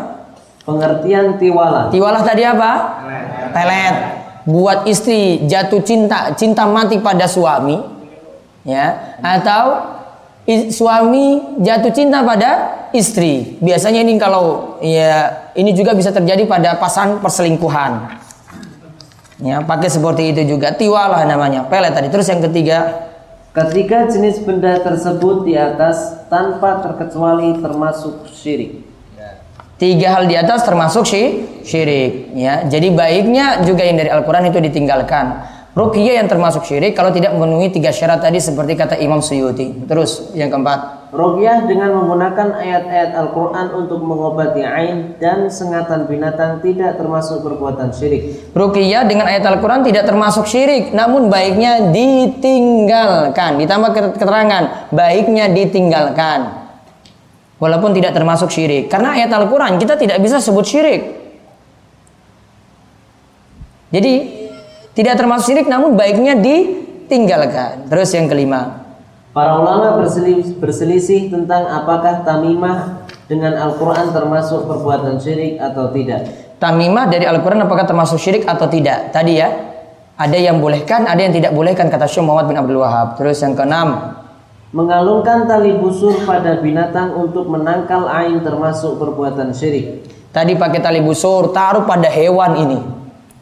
Pengertian 0.67 1.39
tiwala. 1.39 1.87
tiwalah 1.87 2.19
tadi 2.19 2.43
apa? 2.43 2.71
Telet. 3.55 3.95
Buat 4.43 4.83
istri 4.83 5.47
jatuh 5.47 5.79
cinta, 5.79 6.35
cinta 6.35 6.67
mati 6.67 6.99
pada 6.99 7.31
suami, 7.31 7.79
ya, 8.67 9.15
atau 9.23 9.97
suami 10.73 11.57
jatuh 11.61 11.93
cinta 11.93 12.25
pada 12.25 12.51
istri. 12.91 13.57
Biasanya 13.61 14.01
ini 14.01 14.17
kalau 14.17 14.77
ya 14.81 15.49
ini 15.53 15.71
juga 15.73 15.93
bisa 15.93 16.09
terjadi 16.09 16.45
pada 16.49 16.75
pasangan 16.77 17.21
perselingkuhan. 17.21 17.91
Ya, 19.39 19.63
pakai 19.63 19.87
seperti 19.87 20.35
itu 20.35 20.57
juga. 20.57 20.75
Tiwalah 20.75 21.23
namanya. 21.23 21.63
Pelet 21.63 21.95
tadi. 21.95 22.11
Terus 22.11 22.27
yang 22.27 22.43
ketiga, 22.43 23.07
Ketika 23.49 24.05
jenis 24.05 24.45
benda 24.45 24.77
tersebut 24.77 25.41
di 25.41 25.57
atas 25.57 26.21
tanpa 26.29 26.85
terkecuali 26.85 27.57
termasuk 27.57 28.29
syirik. 28.29 28.85
tiga 29.79 30.19
hal 30.19 30.27
di 30.27 30.35
atas 30.35 30.67
termasuk 30.67 31.07
syi- 31.07 31.63
syirik. 31.65 32.35
Ya, 32.35 32.67
jadi 32.67 32.93
baiknya 32.93 33.63
juga 33.65 33.87
yang 33.87 33.97
dari 33.97 34.11
Al-Quran 34.11 34.51
itu 34.53 34.59
ditinggalkan. 34.59 35.39
Ruqyah 35.79 36.19
yang 36.19 36.27
termasuk 36.27 36.67
syirik 36.67 36.91
kalau 36.91 37.07
tidak 37.15 37.31
memenuhi 37.31 37.71
tiga 37.71 37.95
syarat 37.95 38.19
tadi 38.19 38.35
seperti 38.43 38.75
kata 38.75 38.99
Imam 38.99 39.23
Suyuti. 39.23 39.87
Terus 39.87 40.35
yang 40.35 40.51
keempat, 40.51 41.07
Ruqyah 41.15 41.71
dengan 41.71 41.95
menggunakan 42.03 42.59
ayat-ayat 42.59 43.15
Al-Quran 43.15 43.67
untuk 43.79 44.03
mengobati 44.03 44.59
ain 44.59 45.15
dan 45.23 45.47
sengatan 45.47 46.03
binatang 46.03 46.59
tidak 46.59 46.99
termasuk 46.99 47.39
perbuatan 47.47 47.95
syirik. 47.95 48.51
Ruqyah 48.51 49.07
dengan 49.07 49.31
ayat 49.31 49.47
Al-Quran 49.47 49.87
tidak 49.87 50.03
termasuk 50.03 50.51
syirik, 50.51 50.91
namun 50.91 51.31
baiknya 51.31 51.95
ditinggalkan. 51.95 53.55
Ditambah 53.63 54.19
keterangan, 54.19 54.91
baiknya 54.91 55.47
ditinggalkan. 55.47 56.59
Walaupun 57.55 57.95
tidak 57.95 58.19
termasuk 58.19 58.51
syirik. 58.51 58.91
Karena 58.91 59.15
ayat 59.15 59.31
Al-Quran 59.31 59.79
kita 59.79 59.95
tidak 59.95 60.19
bisa 60.19 60.43
sebut 60.43 60.67
syirik. 60.67 61.01
Jadi 63.89 64.38
tidak 64.99 65.15
termasuk 65.15 65.55
syirik 65.55 65.71
namun 65.71 65.95
baiknya 65.95 66.35
ditinggalkan. 66.35 67.87
Terus 67.87 68.11
yang 68.11 68.27
kelima. 68.27 68.83
Para 69.31 69.55
ulama 69.55 69.95
berselisih, 69.95 70.59
berselisih 70.59 71.21
tentang 71.31 71.63
apakah 71.71 72.27
tamimah 72.27 73.07
dengan 73.31 73.55
Al-Quran 73.55 74.11
termasuk 74.11 74.67
perbuatan 74.67 75.15
syirik 75.15 75.55
atau 75.55 75.87
tidak. 75.95 76.27
Tamimah 76.59 77.07
dari 77.07 77.23
Al-Quran 77.23 77.63
apakah 77.63 77.87
termasuk 77.87 78.19
syirik 78.19 78.43
atau 78.43 78.67
tidak? 78.67 79.15
Tadi 79.15 79.39
ya. 79.39 79.47
Ada 80.19 80.35
yang 80.35 80.59
bolehkan, 80.59 81.07
ada 81.07 81.23
yang 81.23 81.31
tidak 81.31 81.55
bolehkan 81.55 81.87
kata 81.87 82.03
Syekh 82.03 82.27
Muhammad 82.27 82.51
bin 82.51 82.59
Abdul 82.59 82.83
Wahab. 82.83 83.15
Terus 83.15 83.39
yang 83.39 83.55
keenam. 83.55 84.19
Mengalungkan 84.75 85.47
tali 85.47 85.79
busur 85.79 86.27
pada 86.27 86.59
binatang 86.59 87.15
untuk 87.15 87.47
menangkal 87.47 88.03
ain 88.11 88.43
termasuk 88.43 88.99
perbuatan 88.99 89.55
syirik. 89.55 90.11
Tadi 90.35 90.59
pakai 90.59 90.83
tali 90.83 90.99
busur, 90.99 91.55
taruh 91.55 91.87
pada 91.87 92.11
hewan 92.11 92.51
ini. 92.67 92.79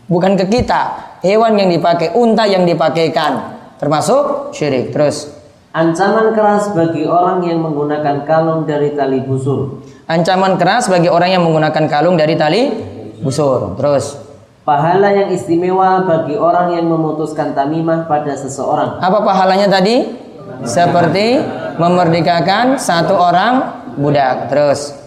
Bukan 0.06 0.38
ke 0.38 0.46
kita. 0.46 1.07
Hewan 1.26 1.58
yang 1.58 1.70
dipakai, 1.74 2.14
unta 2.14 2.46
yang 2.46 2.66
dipakaikan. 2.66 3.58
Termasuk 3.82 4.54
syirik. 4.54 4.94
Terus. 4.94 5.34
Ancaman 5.74 6.34
keras 6.34 6.74
bagi 6.74 7.06
orang 7.06 7.46
yang 7.46 7.62
menggunakan 7.62 8.26
kalung 8.26 8.66
dari 8.66 8.98
tali 8.98 9.22
busur. 9.22 9.82
Ancaman 10.10 10.58
keras 10.58 10.90
bagi 10.90 11.10
orang 11.10 11.38
yang 11.38 11.44
menggunakan 11.46 11.86
kalung 11.86 12.18
dari 12.18 12.34
tali 12.34 12.74
busur. 13.22 13.78
Terus. 13.78 14.18
Pahala 14.66 15.14
yang 15.14 15.30
istimewa 15.32 16.04
bagi 16.04 16.36
orang 16.36 16.76
yang 16.76 16.90
memutuskan 16.90 17.54
tamimah 17.54 18.10
pada 18.10 18.34
seseorang. 18.36 19.00
Apa 19.00 19.22
pahalanya 19.22 19.70
tadi? 19.70 20.26
Seperti 20.66 21.40
memerdekakan 21.78 22.82
satu 22.82 23.14
orang 23.14 23.86
budak. 23.96 24.50
Terus. 24.50 24.98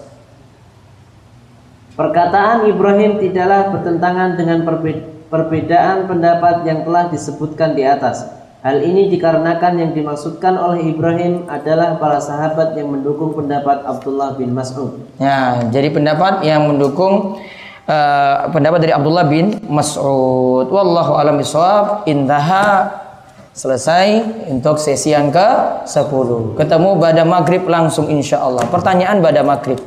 Perkataan 1.98 2.64
Ibrahim 2.70 3.20
tidaklah 3.20 3.74
bertentangan 3.76 4.38
dengan 4.38 4.64
perbe- 4.64 5.19
perbedaan 5.30 6.10
pendapat 6.10 6.66
yang 6.66 6.82
telah 6.82 7.08
disebutkan 7.08 7.78
di 7.78 7.86
atas. 7.86 8.26
Hal 8.60 8.76
ini 8.84 9.08
dikarenakan 9.08 9.80
yang 9.80 9.90
dimaksudkan 9.96 10.52
oleh 10.60 10.92
Ibrahim 10.92 11.48
adalah 11.48 11.96
para 11.96 12.20
sahabat 12.20 12.76
yang 12.76 12.92
mendukung 12.92 13.32
pendapat 13.32 13.80
Abdullah 13.88 14.36
bin 14.36 14.52
Mas'ud. 14.52 15.00
Ya, 15.16 15.64
jadi 15.72 15.88
pendapat 15.88 16.44
yang 16.44 16.68
mendukung 16.68 17.40
eh, 17.88 18.36
pendapat 18.52 18.84
dari 18.84 18.92
Abdullah 18.92 19.24
bin 19.24 19.56
Mas'ud. 19.64 20.68
Wallahu 20.68 21.16
alam 21.16 21.40
bisawab. 21.40 22.04
Intaha 22.04 23.00
selesai 23.56 24.28
untuk 24.52 24.76
sesi 24.76 25.16
yang 25.16 25.32
ke-10. 25.32 26.60
Ketemu 26.60 26.90
pada 27.00 27.22
maghrib 27.24 27.64
langsung 27.64 28.12
insya 28.12 28.44
Allah. 28.44 28.68
Pertanyaan 28.68 29.24
pada 29.24 29.40
maghrib. 29.40 29.80